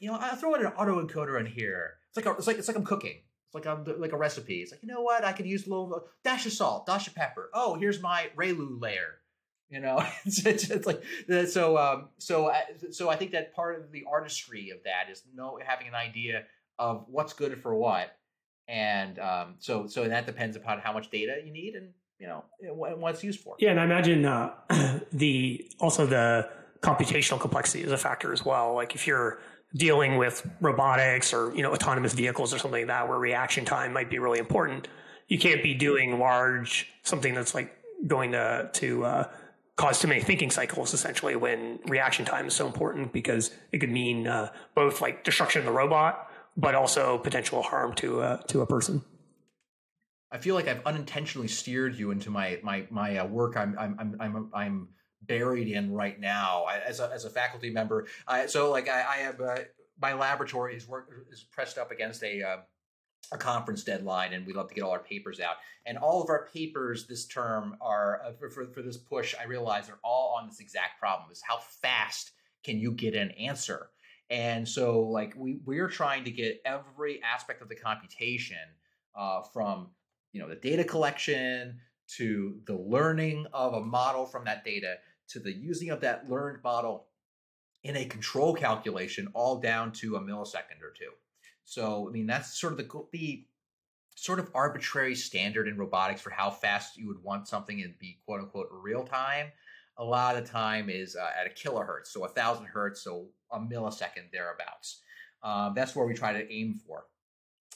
[0.00, 1.94] you know I throw in an autoencoder in here.
[2.10, 3.16] It's like a, it's like it's like I'm cooking.
[3.46, 4.62] It's like I'm like a recipe.
[4.62, 5.24] It's like you know what?
[5.24, 7.50] I could use a little dash of salt dash of pepper.
[7.54, 9.16] Oh here's my ReLU layer.
[9.70, 11.02] You know it's, it's, it's, like
[11.48, 12.52] so um so
[12.90, 16.44] so I think that part of the artistry of that is know having an idea
[16.78, 18.16] of what's good for what.
[18.68, 22.44] And um, so so that depends upon how much data you need and you know
[22.60, 23.56] what it's used for.
[23.58, 24.52] Yeah, and I imagine uh,
[25.12, 26.48] the also the
[26.82, 28.74] computational complexity is a factor as well.
[28.74, 29.38] Like if you're
[29.74, 33.92] dealing with robotics or you know autonomous vehicles or something like that, where reaction time
[33.92, 34.88] might be really important,
[35.28, 37.74] you can't be doing large something that's like
[38.06, 39.28] going to to uh,
[39.76, 43.90] cause too many thinking cycles essentially when reaction time is so important because it could
[43.90, 48.60] mean uh, both like destruction of the robot but also potential harm to uh, to
[48.60, 49.02] a person.
[50.30, 53.56] I feel like I've unintentionally steered you into my my my uh, work.
[53.56, 54.88] I'm I'm I'm I'm I'm
[55.22, 58.06] buried in right now as a as a faculty member.
[58.26, 59.58] I, so like I, I have uh,
[60.00, 62.56] my laboratory is work is pressed up against a uh,
[63.30, 65.56] a conference deadline, and we love to get all our papers out.
[65.84, 69.34] And all of our papers this term are uh, for, for for this push.
[69.38, 72.32] I realize are all on this exact problem: is how fast
[72.64, 73.90] can you get an answer?
[74.30, 78.58] And so, like, we we're trying to get every aspect of the computation
[79.14, 79.88] uh, from
[80.32, 81.80] you know the data collection
[82.16, 84.96] to the learning of a model from that data
[85.28, 87.06] to the using of that learned model
[87.84, 91.10] in a control calculation, all down to a millisecond or two.
[91.64, 93.46] So, I mean, that's sort of the the
[94.16, 98.18] sort of arbitrary standard in robotics for how fast you would want something to be
[98.24, 99.52] quote unquote real time
[99.98, 103.58] a lot of time is uh, at a kilohertz, so a thousand hertz, so a
[103.58, 105.02] millisecond thereabouts.
[105.42, 107.04] Um, that's where we try to aim for.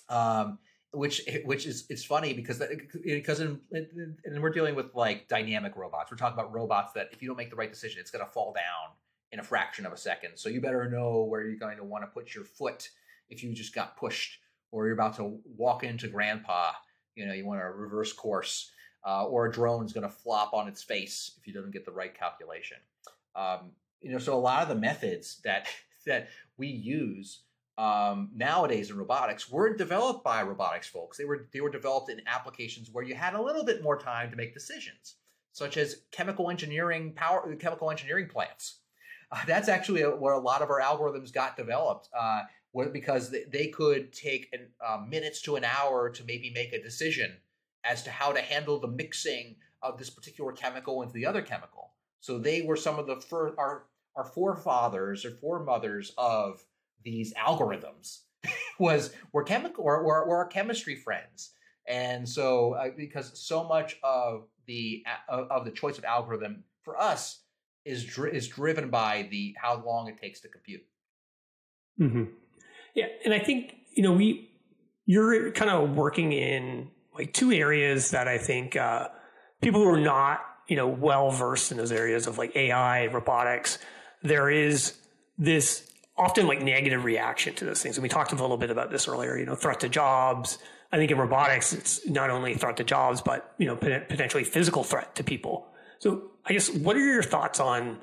[0.09, 0.59] Um,
[0.93, 2.63] which which is it's funny because
[3.05, 6.11] because in, and we're dealing with like dynamic robots.
[6.11, 8.31] We're talking about robots that if you don't make the right decision, it's going to
[8.31, 8.95] fall down
[9.33, 10.37] in a fraction of a second.
[10.37, 12.91] So you better know where you're going to want to put your foot
[13.31, 14.39] if you just got pushed
[14.71, 16.73] or you're about to walk into grandpa.
[17.15, 18.71] You know, you want to reverse course
[19.07, 21.85] uh, or a drone is going to flop on its face if you doesn't get
[21.85, 22.77] the right calculation.
[23.35, 23.73] Um,
[24.03, 25.69] you know, so a lot of the methods that
[26.07, 27.43] that we use
[27.79, 31.17] um, nowadays in robotics weren't developed by robotics folks.
[31.17, 34.31] They were they were developed in applications where you had a little bit more time
[34.31, 35.17] to make decisions,
[35.53, 38.81] such as chemical engineering power chemical engineering plants.
[39.31, 42.09] Uh, that's actually a, where a lot of our algorithms got developed.
[42.19, 42.43] Uh,
[42.93, 46.83] because they, they could take an, uh, minutes to an hour to maybe make a
[46.83, 47.37] decision
[47.85, 51.93] as to how to handle the mixing of this particular chemical into the other chemical.
[52.21, 53.85] So they were some of the first, our,
[54.17, 56.65] our forefathers or foremothers of
[57.05, 58.21] these algorithms
[58.79, 61.53] was were chemical or were, our chemistry friends.
[61.89, 67.01] And so uh, because so much of the of, of the choice of algorithm for
[67.01, 67.41] us
[67.85, 70.83] is dri- is driven by the how long it takes to compute.
[72.01, 72.25] Mm-hmm.
[72.95, 74.51] Yeah, and I think you know we
[75.07, 79.09] you're kind of working in like two areas that I think uh,
[79.61, 83.79] people who are not you know well versed in those areas of like AI, robotics,
[84.23, 84.95] there is
[85.37, 87.97] this often like negative reaction to those things.
[87.97, 89.37] And we talked a little bit about this earlier.
[89.37, 90.59] You know, threat to jobs.
[90.93, 94.85] I think in robotics, it's not only threat to jobs, but you know, potentially physical
[94.85, 95.69] threat to people.
[95.99, 97.99] So I guess what are your thoughts on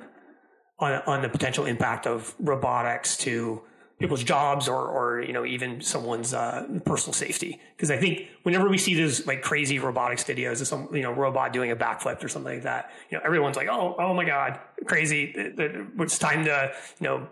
[0.80, 3.62] on on the potential impact of robotics to
[4.00, 7.60] people's jobs or or you know even someone's uh, personal safety?
[7.76, 11.12] Because I think whenever we see those like crazy robotics videos of some you know
[11.12, 14.26] robot doing a backflip or something like that, you know everyone's like, oh oh my
[14.26, 15.32] god, crazy!
[15.36, 17.28] It's time to you know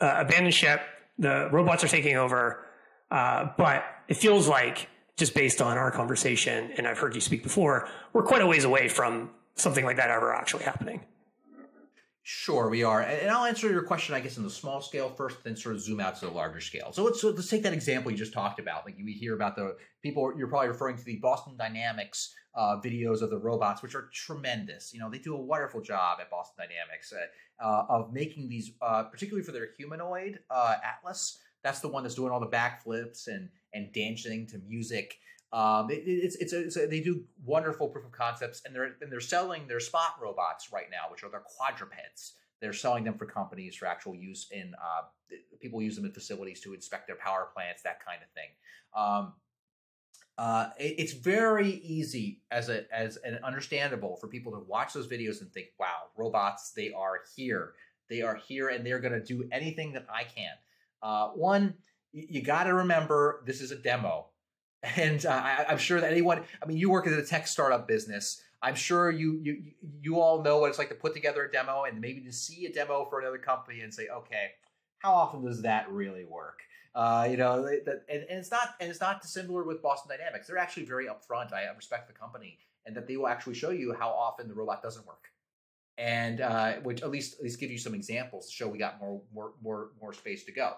[0.00, 0.80] uh, abandon ship.
[1.18, 2.64] The robots are taking over,
[3.10, 7.42] uh, but it feels like just based on our conversation, and I've heard you speak
[7.42, 11.00] before, we're quite a ways away from something like that ever actually happening.
[12.30, 15.42] Sure, we are, and I'll answer your question, I guess, in the small scale first,
[15.44, 16.92] then sort of zoom out to the larger scale.
[16.92, 18.84] So let's so let's take that example you just talked about.
[18.84, 23.22] Like we hear about the people, you're probably referring to the Boston Dynamics uh, videos
[23.22, 24.92] of the robots, which are tremendous.
[24.92, 28.72] You know, they do a wonderful job at Boston Dynamics uh, uh, of making these,
[28.82, 31.38] uh, particularly for their humanoid uh, Atlas.
[31.62, 35.18] That's the one that's doing all the backflips and and dancing to music.
[35.52, 38.96] Um, it, it's, it's, a, it's a, they do wonderful proof of concepts, and they're
[39.00, 42.34] and they're selling their spot robots right now, which are their quadrupeds.
[42.60, 45.02] They're selling them for companies for actual use in uh,
[45.60, 48.48] people use them in facilities to inspect their power plants, that kind of thing.
[48.94, 49.32] Um,
[50.36, 55.08] uh, it, it's very easy as a as an understandable for people to watch those
[55.08, 56.72] videos and think, "Wow, robots!
[56.72, 57.72] They are here.
[58.10, 60.52] They are here, and they're going to do anything that I can."
[61.02, 61.74] Uh, one,
[62.12, 64.26] you, you got to remember this is a demo
[64.82, 67.88] and uh, I, am sure that anyone, I mean, you work in a tech startup
[67.88, 68.42] business.
[68.60, 69.62] I'm sure you you
[70.02, 72.66] you all know what it's like to put together a demo and maybe to see
[72.66, 74.50] a demo for another company and say, okay,
[74.98, 76.60] how often does that really work?
[76.94, 80.48] Uh, you know, that, and, and, it's not and it's not dissimilar with Boston Dynamics.
[80.48, 81.52] They're actually very upfront.
[81.52, 84.82] I respect the company and that they will actually show you how often the robot
[84.82, 85.28] doesn't work,
[85.98, 88.98] and uh, which at least at least give you some examples to show we got
[88.98, 90.74] more more more more space to go.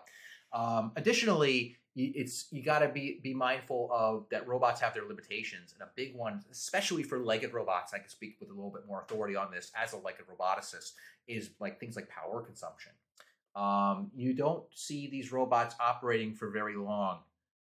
[0.52, 5.72] Um, additionally, it's you got to be be mindful of that robots have their limitations
[5.72, 8.86] and a big one especially for legged robots i can speak with a little bit
[8.86, 10.92] more authority on this as a legged roboticist
[11.30, 12.92] is like things like power consumption.
[13.54, 17.20] Um, you don't see these robots operating for very long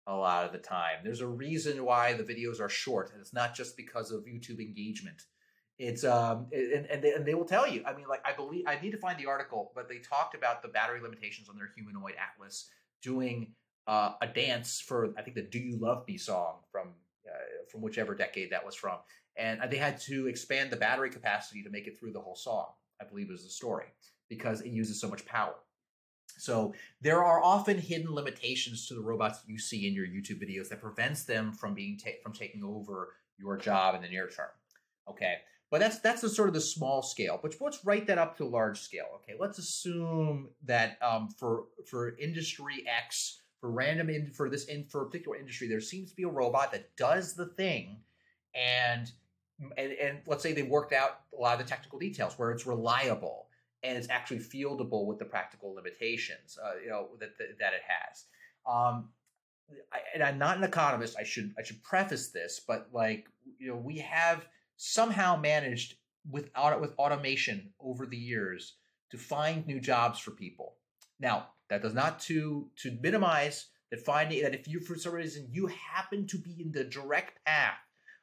[0.07, 0.99] a lot of the time.
[1.05, 4.61] There's a reason why the videos are short and it's not just because of youtube
[4.61, 5.23] engagement.
[5.79, 8.65] It's um and, and they, and they will tell you i mean like i believe
[8.67, 11.71] i need to find the article but they talked about the battery limitations on their
[11.75, 12.69] humanoid atlas
[13.01, 13.55] doing
[13.87, 16.89] uh, a dance for I think the "Do You Love Me" song from
[17.27, 18.99] uh, from whichever decade that was from,
[19.37, 22.67] and they had to expand the battery capacity to make it through the whole song.
[23.01, 23.87] I believe is the story
[24.29, 25.55] because it uses so much power.
[26.39, 30.69] So there are often hidden limitations to the robots you see in your YouTube videos
[30.69, 34.49] that prevents them from being ta- from taking over your job in the near term.
[35.09, 35.39] Okay,
[35.71, 37.39] but that's that's the sort of the small scale.
[37.43, 39.07] But let's write that up to a large scale.
[39.17, 44.85] Okay, let's assume that um, for for industry X for random in for this in
[44.85, 47.99] for a particular industry, there seems to be a robot that does the thing,
[48.55, 49.11] and
[49.77, 52.67] and, and let's say they worked out a lot of the technical details where it's
[52.67, 53.47] reliable
[53.83, 57.83] and it's actually fieldable with the practical limitations, uh, you know that, that, that it
[57.87, 58.25] has.
[58.69, 59.09] Um,
[59.93, 61.17] I, and I'm not an economist.
[61.19, 64.47] I should I should preface this, but like you know, we have
[64.77, 65.95] somehow managed
[66.29, 66.51] with
[66.81, 68.75] with automation over the years
[69.11, 70.77] to find new jobs for people.
[71.21, 75.49] Now, that does not to to minimize that finding that if you for some reason
[75.51, 77.79] you happen to be in the direct path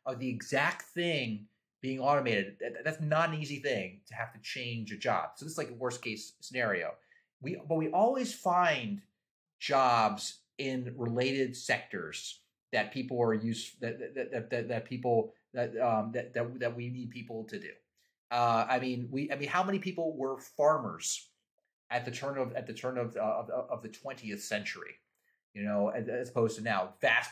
[0.06, 1.48] of the exact thing
[1.82, 5.30] being automated, that, that's not an easy thing to have to change a job.
[5.36, 6.91] So this is like a worst case scenario.
[7.41, 9.02] We but we always find
[9.60, 12.39] jobs in related sectors
[12.74, 16.89] that people are used that that that, that, people that um that, that that we
[16.89, 17.72] need people to do.
[18.30, 21.30] Uh, I mean, we I mean, how many people were farmers
[21.90, 24.96] at the turn of at the turn of uh, of, of the 20th century
[25.58, 26.94] you know as, as opposed to now.
[27.02, 27.32] Vast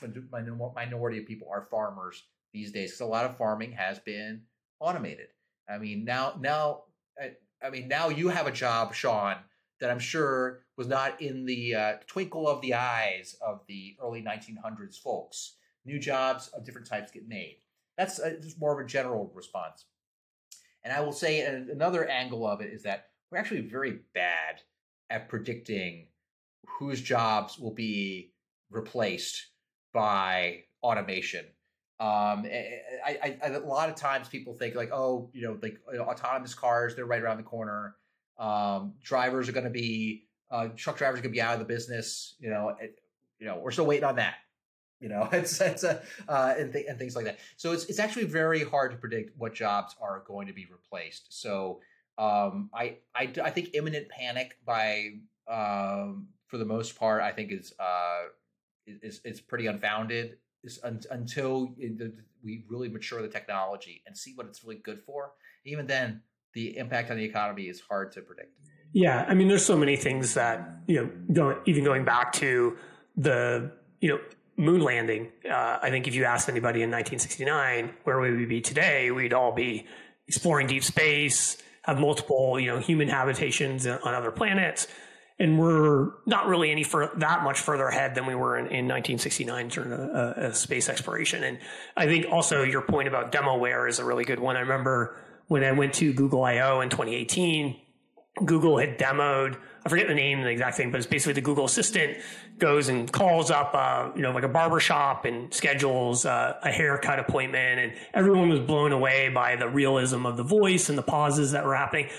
[0.75, 4.41] minority of people are farmers these days because a lot of farming has been
[4.79, 5.27] automated.
[5.69, 6.83] I mean now now
[7.19, 7.33] I,
[7.63, 9.37] I, mean now you have a job sean
[9.79, 14.21] that i'm sure was not in the uh, twinkle of the eyes of the early
[14.21, 15.55] 1900s folks.
[15.85, 17.57] New jobs of different types get made.
[17.97, 19.85] That's uh, just more of a general response.
[20.83, 24.61] And i will say another angle of it is that we're actually very bad
[25.09, 26.07] at predicting
[26.79, 28.31] whose jobs will be
[28.71, 29.47] replaced
[29.93, 31.45] by automation.
[31.99, 35.77] Um, I, I, I, a lot of times people think like, oh, you know, like
[35.91, 37.95] you know, autonomous cars, they're right around the corner.
[38.37, 41.59] Um, drivers are going to be, uh, truck drivers are going to be out of
[41.59, 42.35] the business.
[42.39, 42.99] You know, it,
[43.39, 44.35] you know, we're still waiting on that.
[45.01, 47.39] You know, it's it's a uh, and, th- and things like that.
[47.57, 51.37] So it's it's actually very hard to predict what jobs are going to be replaced.
[51.37, 51.81] So
[52.17, 55.11] um, I, I, I think imminent panic by
[55.47, 58.23] um, for the most part I think is uh,
[58.87, 60.37] is is pretty unfounded.
[60.83, 61.75] un, until
[62.43, 65.31] we really mature the technology and see what it's really good for.
[65.65, 66.21] Even then,
[66.53, 68.53] the impact on the economy is hard to predict.
[68.93, 72.77] Yeah, I mean, there's so many things that you know, even going back to
[73.17, 74.19] the you know
[74.57, 75.31] moon landing.
[75.49, 79.11] Uh, I think if you asked anybody in 1969 where we would we be today,
[79.11, 79.85] we'd all be
[80.27, 84.87] exploring deep space, have multiple you know human habitations on other planets
[85.37, 88.87] and we're not really any for that much further ahead than we were in, in
[88.87, 91.43] 1969 during a, a, space exploration.
[91.43, 91.59] And
[91.97, 94.55] I think also your point about demoware is a really good one.
[94.55, 95.17] I remember
[95.47, 97.75] when I went to Google I/O in 2018,
[98.43, 99.57] Google had demoed.
[99.85, 102.17] I forget the name, the exact thing, but it's basically the Google Assistant
[102.57, 106.71] goes and calls up, uh, you know, like a barber shop and schedules uh, a
[106.71, 111.03] haircut appointment, and everyone was blown away by the realism of the voice and the
[111.03, 112.09] pauses that were happening.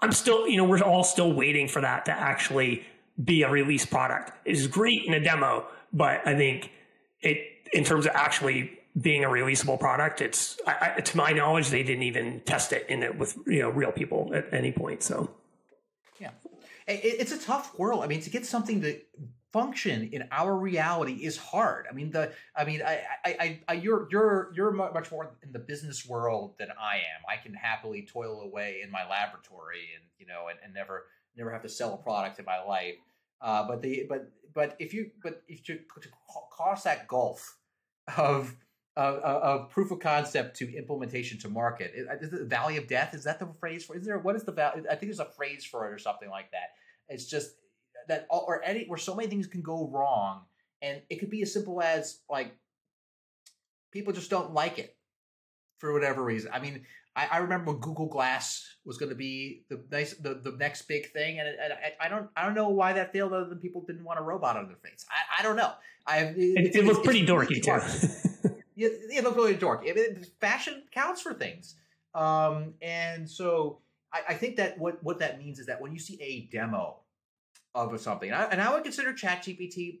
[0.00, 2.84] I'm still, you know, we're all still waiting for that to actually
[3.22, 4.32] be a release product.
[4.44, 6.70] It is great in a demo, but I think
[7.20, 7.38] it,
[7.72, 12.04] in terms of actually being a releasable product, it's, I, to my knowledge, they didn't
[12.04, 15.02] even test it in it with, you know, real people at any point.
[15.02, 15.30] So,
[16.20, 16.30] yeah,
[16.86, 18.02] it's a tough world.
[18.02, 19.00] I mean, to get something to
[19.52, 21.86] function in our reality is hard.
[21.90, 25.58] I mean, the I mean, I, I, I, you're you're you're much more in the
[25.58, 27.22] business world than I am.
[27.28, 31.06] I can happily toil away in my laboratory and you know and, and never
[31.36, 32.96] never have to sell a product in my life.
[33.40, 36.08] Uh, but the but but if you but if you to
[36.50, 37.56] cross that gulf
[38.16, 38.54] of
[38.98, 43.14] of, of proof of concept to implementation to market, is the valley of death?
[43.14, 43.96] Is that the phrase for?
[43.96, 44.84] Is there what is the value?
[44.90, 46.72] I think there's a phrase for it or something like that.
[47.08, 47.52] It's just
[48.08, 50.42] that all, or any where so many things can go wrong,
[50.82, 52.56] and it could be as simple as like
[53.92, 54.96] people just don't like it
[55.78, 56.50] for whatever reason.
[56.52, 56.84] I mean,
[57.14, 60.82] I, I remember when Google Glass was going to be the nice the, the next
[60.88, 63.58] big thing, and, and I, I, don't I don't know why that failed, other than
[63.58, 65.06] people didn't want a robot on their face.
[65.08, 65.72] I, I don't know.
[66.04, 68.27] I it, it, it looked pretty dorky too.
[68.78, 69.86] Yeah, it looked really dorky.
[69.86, 71.74] It, fashion counts for things,
[72.14, 73.80] um, and so
[74.12, 77.00] I, I think that what what that means is that when you see a demo
[77.74, 78.30] of something.
[78.30, 80.00] And I, and I would consider ChatGPT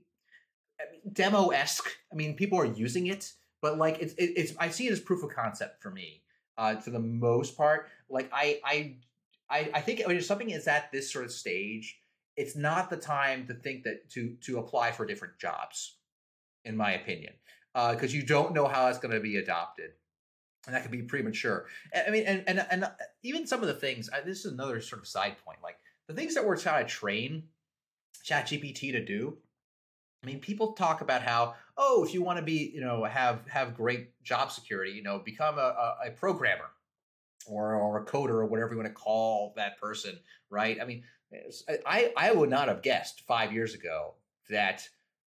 [1.12, 1.88] demo esque.
[2.12, 5.00] I mean, people are using it, but like it's it, it's I see it as
[5.00, 6.22] proof of concept for me
[6.56, 7.88] uh, for the most part.
[8.08, 8.96] Like I I
[9.50, 12.00] I, I think when something is at this sort of stage,
[12.36, 15.96] it's not the time to think that to to apply for different jobs,
[16.64, 17.34] in my opinion,
[17.90, 19.90] because uh, you don't know how it's going to be adopted.
[20.66, 21.66] And that could be premature.
[21.94, 22.86] I mean, and and and
[23.22, 24.10] even some of the things.
[24.24, 25.58] This is another sort of side point.
[25.62, 25.76] Like
[26.08, 27.44] the things that we're trying to train
[28.26, 29.38] ChatGPT to do.
[30.22, 33.46] I mean, people talk about how, oh, if you want to be, you know, have
[33.48, 36.70] have great job security, you know, become a, a, a programmer
[37.46, 40.18] or or a coder or whatever you want to call that person,
[40.50, 40.78] right?
[40.82, 41.04] I mean,
[41.86, 44.14] I I would not have guessed five years ago
[44.50, 44.86] that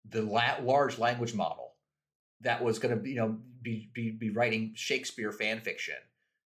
[0.09, 1.72] the la- large language model
[2.43, 5.95] that was going to, you know, be, be be writing Shakespeare fan fiction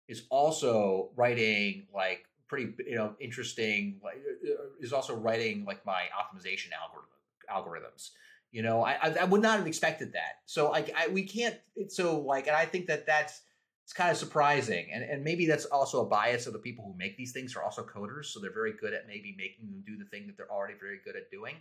[0.07, 3.99] is also writing like pretty you know interesting.
[4.03, 7.09] Like, uh, is also writing like my optimization algorithm
[7.49, 8.11] algorithms.
[8.51, 10.39] You know, I, I, I would not have expected that.
[10.45, 11.55] So like I we can't.
[11.75, 13.41] It's so like, and I think that that's
[13.83, 16.97] it's kind of surprising, and and maybe that's also a bias of the people who
[16.97, 19.97] make these things are also coders, so they're very good at maybe making them do
[19.97, 21.55] the thing that they're already very good at doing.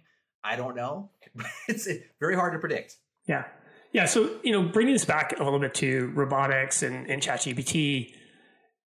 [0.45, 1.11] I don't know.
[1.68, 1.89] it's
[2.20, 2.97] very hard to predict.
[3.26, 3.45] Yeah.
[3.97, 4.05] Yeah.
[4.05, 8.13] So, you know, bringing this back a little bit to robotics and, and ChatGPT,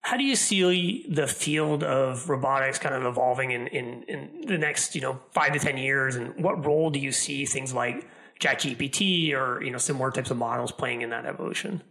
[0.01, 4.58] how do you see the field of robotics kind of evolving in, in, in the
[4.58, 6.16] next, you know, five to 10 years?
[6.16, 8.08] And what role do you see things like
[8.39, 11.84] ChatGPT or, you know, similar types of models playing in that evolution?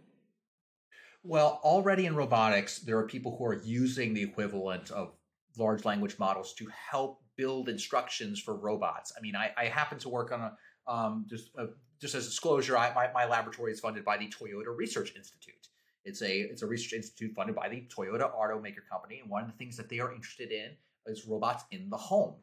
[1.23, 5.13] Well, already in robotics, there are people who are using the equivalent of
[5.57, 9.13] large language models to help build instructions for robots.
[9.17, 11.67] I mean, I, I happen to work on a um, just a,
[11.99, 15.67] just as disclosure, I, my, my laboratory is funded by the Toyota Research Institute.
[16.03, 19.51] It's a it's a research institute funded by the Toyota automaker company, and one of
[19.51, 20.71] the things that they are interested in
[21.07, 22.35] is robots in the home.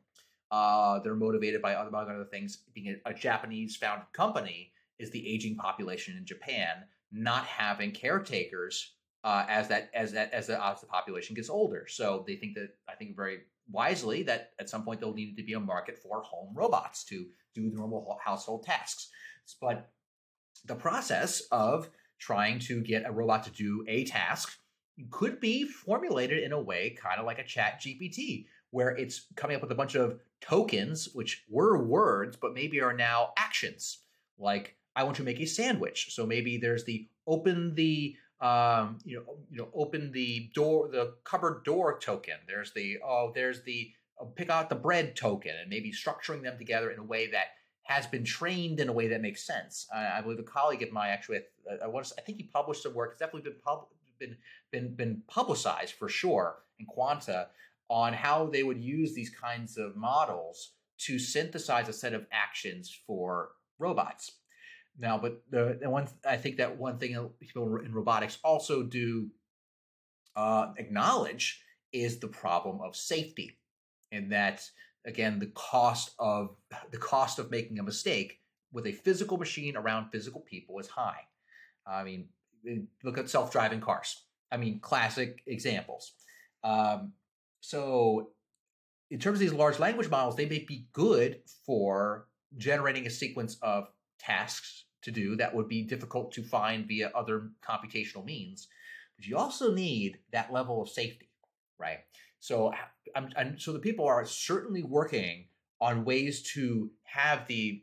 [0.50, 5.32] Uh, they're motivated by among other things, being a, a Japanese founded company, is the
[5.32, 10.80] aging population in Japan not having caretakers uh, as that as that as the, as
[10.80, 11.86] the population gets older.
[11.88, 15.42] So they think that I think very wisely that at some point there'll need to
[15.42, 19.08] be a market for home robots to do the normal household tasks.
[19.60, 19.90] But
[20.64, 24.56] the process of trying to get a robot to do a task
[25.10, 29.56] could be formulated in a way kind of like a chat GPT, where it's coming
[29.56, 33.98] up with a bunch of tokens, which were words, but maybe are now actions.
[34.38, 36.14] Like, I want to make a sandwich.
[36.14, 41.14] So maybe there's the open the um, you know, you know, open the door, the
[41.24, 42.34] cupboard door token.
[42.46, 46.58] There's the oh, there's the uh, pick out the bread token, and maybe structuring them
[46.58, 47.46] together in a way that
[47.84, 49.86] has been trained in a way that makes sense.
[49.94, 51.38] I, I believe a colleague of mine actually,
[51.70, 53.12] I, I, I think he published some work.
[53.12, 53.86] It's definitely been pub,
[54.18, 54.36] been
[54.72, 57.48] been been publicized for sure in Quanta
[57.88, 62.96] on how they would use these kinds of models to synthesize a set of actions
[63.06, 64.32] for robots.
[64.98, 69.28] Now, but the, the one I think that one thing people in robotics also do
[70.36, 71.62] uh, acknowledge
[71.92, 73.58] is the problem of safety,
[74.10, 74.68] and that
[75.06, 76.56] again the cost of
[76.90, 78.38] the cost of making a mistake
[78.72, 81.20] with a physical machine around physical people is high.
[81.86, 82.28] I mean,
[83.02, 84.22] look at self-driving cars.
[84.50, 86.12] I mean, classic examples.
[86.64, 87.12] Um,
[87.60, 88.30] so,
[89.10, 93.56] in terms of these large language models, they may be good for generating a sequence
[93.62, 93.88] of
[94.24, 98.68] tasks to do that would be difficult to find via other computational means.
[99.16, 101.28] But you also need that level of safety,
[101.78, 101.98] right?
[102.40, 102.72] So,
[103.14, 105.46] I'm, I'm, so the people are certainly working
[105.80, 107.82] on ways to have the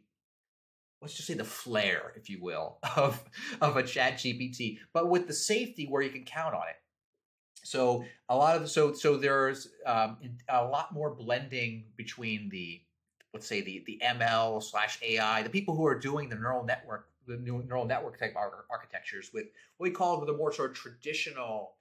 [1.01, 3.23] let's just say the flair, if you will, of
[3.61, 6.75] of a Chat GPT, but with the safety where you can count on it.
[7.63, 10.17] So a lot of so so there's um,
[10.47, 12.81] a lot more blending between the
[13.33, 17.09] let's say the the ML slash AI, the people who are doing the neural network,
[17.27, 18.35] the neural network type
[18.69, 19.45] architectures with
[19.77, 21.73] what we call the more sort of traditional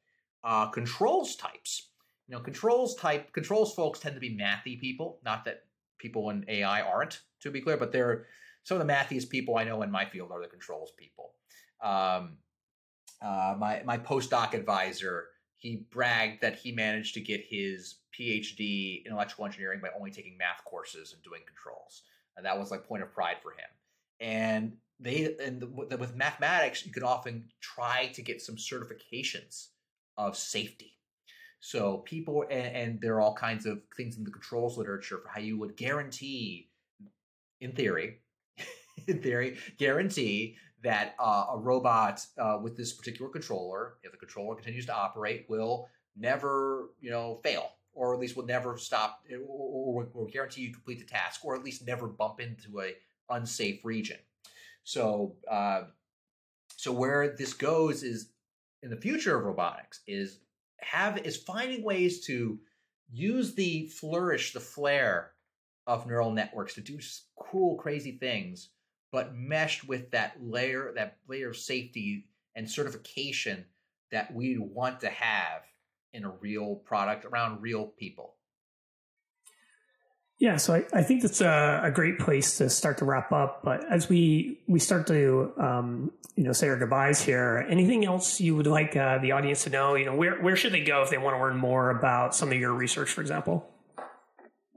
[0.44, 1.90] uh, controls types.
[2.28, 5.18] You know, controls type controls folks tend to be mathy people.
[5.24, 5.64] Not that
[5.98, 8.26] people in AI aren't, to be clear, but they're
[8.64, 11.32] some of the mathiest people I know in my field are the controls people.
[11.82, 12.36] Um,
[13.22, 15.28] uh, my my postdoc advisor
[15.58, 20.38] he bragged that he managed to get his PhD in electrical engineering by only taking
[20.38, 22.02] math courses and doing controls,
[22.36, 23.68] and that was like point of pride for him.
[24.20, 29.68] And they and the, with mathematics, you could often try to get some certifications
[30.16, 30.96] of safety.
[31.60, 35.28] So people and, and there are all kinds of things in the controls literature for
[35.28, 36.70] how you would guarantee,
[37.60, 38.20] in theory,
[39.08, 44.54] in theory, guarantee that uh, a robot uh, with this particular controller, if the controller
[44.54, 50.08] continues to operate, will never, you know, fail, or at least will never stop, or,
[50.14, 52.94] or guarantee you complete the task, or at least never bump into a
[53.30, 54.18] unsafe region.
[54.84, 55.82] So, uh,
[56.76, 58.30] so where this goes is
[58.82, 60.38] in the future of robotics is
[60.80, 62.58] have is finding ways to
[63.10, 65.32] use the flourish, the flair
[65.86, 66.98] of neural networks to do
[67.36, 68.68] cool, crazy things
[69.10, 73.64] but meshed with that layer, that layer of safety and certification
[74.10, 75.62] that we want to have
[76.12, 78.34] in a real product around real people.
[80.38, 83.62] Yeah, so I, I think that's a, a, great place to start to wrap up.
[83.64, 88.40] But as we we start to um, you know say our goodbyes here, anything else
[88.40, 89.96] you would like uh, the audience to know?
[89.96, 92.52] You know, where where should they go if they want to learn more about some
[92.52, 93.68] of your research, for example?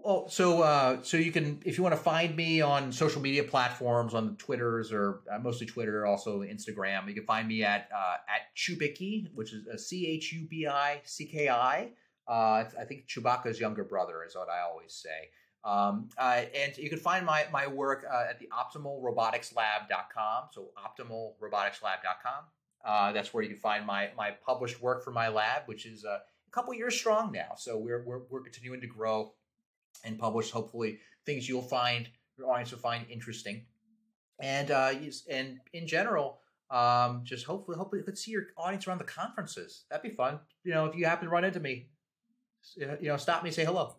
[0.03, 3.43] Well, so uh, so you can if you want to find me on social media
[3.43, 7.07] platforms on the Twitters or uh, mostly Twitter, also Instagram.
[7.07, 10.65] You can find me at uh, at Chubicki, which is a C H U B
[10.67, 11.91] I C K I.
[12.27, 15.29] Uh, think Chewbacca's younger brother is what I always say.
[15.63, 20.43] Um, uh, and you can find my my work uh, at the optimalroboticslab.com.
[20.51, 22.45] So optimalroboticslab.com.
[22.83, 26.03] Uh, that's where you can find my my published work for my lab, which is
[26.05, 27.51] uh, a couple years strong now.
[27.55, 29.33] So we're, we're we're continuing to grow
[30.03, 33.65] and publish hopefully things you'll find your audience will find interesting.
[34.39, 34.93] And uh,
[35.29, 36.39] and in general,
[36.71, 39.85] um, just hopefully hopefully you could see your audience around the conferences.
[39.89, 40.39] That'd be fun.
[40.63, 41.89] You know, if you happen to run into me,
[42.75, 43.95] you know, stop me, say hello.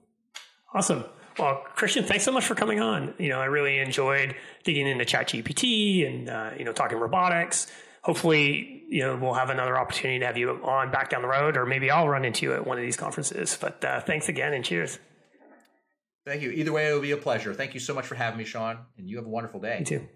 [0.75, 1.05] Awesome.
[1.39, 3.15] Well, Christian, thanks so much for coming on.
[3.19, 4.35] You know, I really enjoyed
[4.65, 7.71] digging into ChatGPT and uh, you know talking robotics.
[8.03, 11.57] Hopefully, you know we'll have another opportunity to have you on back down the road,
[11.57, 13.57] or maybe I'll run into you at one of these conferences.
[13.61, 14.99] But uh, thanks again, and cheers.
[16.25, 16.51] Thank you.
[16.51, 17.53] Either way, it will be a pleasure.
[17.53, 19.79] Thank you so much for having me, Sean, and you have a wonderful day.
[19.81, 20.09] You too.